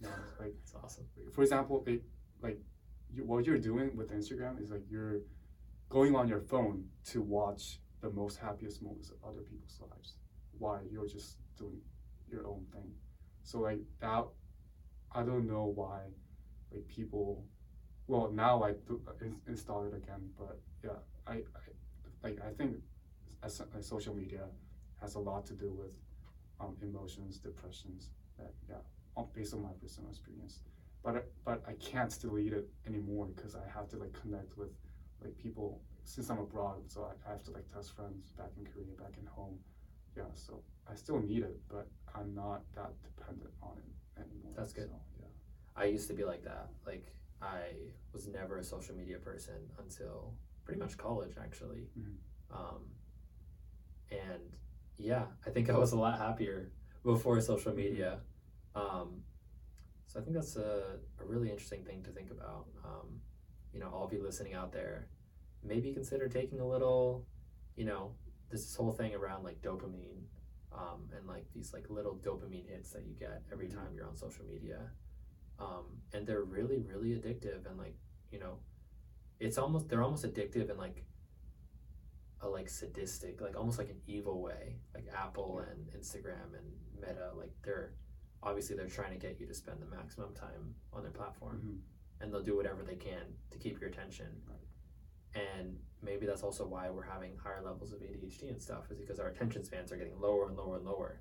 [0.00, 1.04] Be like That's awesome.
[1.32, 2.02] for example, it,
[2.42, 2.58] like
[3.12, 5.20] you, what you're doing with Instagram is like you're
[5.88, 10.14] going on your phone to watch the most happiest moments of other people's lives
[10.58, 11.80] while you're just doing
[12.30, 12.90] your own thing.
[13.42, 14.24] So like that,
[15.12, 16.00] I don't know why,
[16.72, 17.44] like people.
[18.08, 20.90] Well, now I do, in, install it again, but yeah,
[21.26, 22.76] I, I like I think
[23.42, 24.44] as, as social media
[25.00, 25.92] has a lot to do with
[26.60, 28.10] um, emotions, depressions.
[28.38, 28.76] That yeah,
[29.24, 30.60] based on my personal experience
[31.02, 34.70] but I- but I can't delete it anymore because I have to like connect with
[35.22, 36.82] like people since I'm abroad.
[36.90, 39.58] So I, I have to like test friends back in Korea, back in home.
[40.16, 44.52] Yeah, so I still need it, but I'm not that dependent on it anymore.
[44.56, 44.88] That's good.
[44.88, 45.26] So, yeah.
[45.76, 46.68] I used to be like that.
[46.84, 47.06] Like
[47.40, 47.62] I
[48.12, 51.86] was never a social media person until pretty much college, actually.
[51.98, 52.16] Mhm.
[52.50, 52.82] Um,
[54.10, 54.56] and
[54.98, 56.70] yeah, I think I was a lot happier
[57.04, 58.18] before social media.
[58.76, 59.22] Um,
[60.06, 62.66] so I think that's a, a really interesting thing to think about.
[62.84, 63.20] Um,
[63.72, 65.08] you know, all of you listening out there,
[65.64, 67.26] maybe consider taking a little,
[67.74, 68.12] you know,
[68.50, 70.22] this whole thing around like dopamine
[70.72, 73.74] um, and like these like little dopamine hits that you get every Mhm.
[73.74, 74.90] time you're on social media.
[75.58, 77.96] Um, and they're really, really addictive and like,
[78.30, 78.58] you know,
[79.40, 81.04] it's almost, they're almost addictive and like
[82.40, 84.76] a like sadistic, like almost like an evil way.
[84.94, 86.66] Like Apple and Instagram and
[87.00, 87.94] Meta, like they're
[88.42, 92.22] obviously they're trying to get you to spend the maximum time on their platform, Mhm.
[92.22, 94.42] and they'll do whatever they can to keep your attention.
[95.34, 99.18] And maybe that's also why we're having higher levels of ADHD and stuff, is because
[99.20, 101.20] our attention spans are getting lower and lower and lower.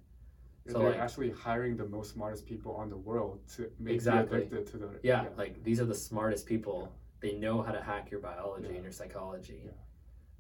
[0.68, 4.40] So, they're like- actually hiring the most smartest people on the world to make Exactly.
[4.40, 6.92] you addicted to the Yeah, like these are the smartest people.
[7.20, 8.74] They know how to hack your biology Yeah.
[8.76, 9.62] and your psychology.
[9.66, 9.72] Yeah.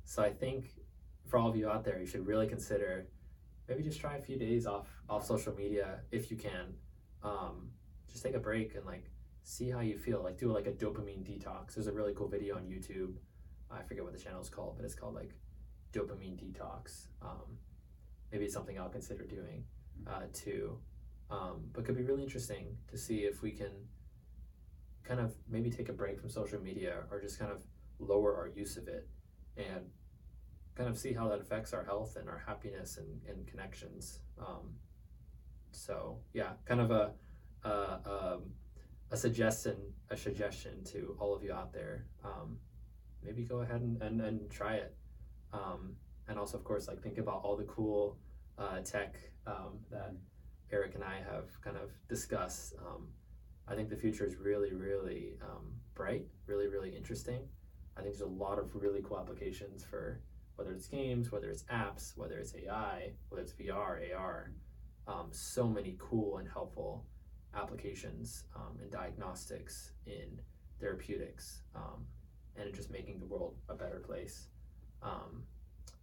[0.03, 0.79] So I think
[1.25, 3.07] for all of you out there, you should really consider
[3.67, 6.73] maybe just try a few days off off social media if you can.
[7.23, 7.69] Um,
[8.11, 9.05] just take a break and like
[9.43, 10.23] see how you feel.
[10.23, 11.75] Like do like a dopamine detox.
[11.75, 13.15] There's a really cool video on YouTube.
[13.71, 15.31] I forget what the channel is called, but it's called like
[15.93, 17.07] dopamine detox.
[17.21, 17.57] Um,
[18.31, 19.63] maybe it's something I'll consider doing
[20.07, 20.77] uh, too.
[21.29, 23.71] Um, but could be really interesting to see if we can
[25.03, 27.61] kind of maybe take a break from social media or just kind of
[27.99, 29.07] lower our use of it
[29.57, 29.85] and
[30.75, 34.19] kind of see how that affects our health and our happiness and, and connections.
[34.39, 34.75] Um,
[35.71, 37.11] so yeah, kind of a
[37.63, 38.43] a, um,
[39.11, 39.77] a suggestion
[40.09, 42.05] a suggestion to all of you out there.
[42.23, 42.57] Um,
[43.23, 44.95] maybe go ahead and, and, and try it.
[45.51, 45.95] Um,
[46.27, 48.17] and also, of course, like think about all the cool
[48.57, 49.15] uh, tech
[49.47, 50.13] um, that
[50.71, 52.73] Eric and I have kind of discussed.
[52.79, 53.07] Um,
[53.67, 57.41] I think the future is really, really um, bright, really, really interesting.
[57.97, 60.21] I think there's a lot of really cool applications for
[60.55, 64.51] whether it's games, whether it's apps, whether it's AI, whether it's VR, AR.
[65.07, 67.05] Um, so many cool and helpful
[67.53, 70.39] applications um, in diagnostics, in
[70.79, 72.05] therapeutics, um,
[72.55, 74.47] and in just making the world a better place.
[75.03, 75.43] Um,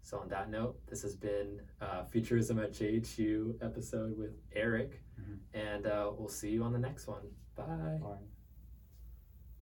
[0.02, 5.38] so, on that note, this has been uh, Futurism at JHU episode with Eric, Mhm.
[5.54, 7.22] and uh, we'll see you on the next one.
[7.56, 7.98] Bye.
[8.00, 8.31] Bye.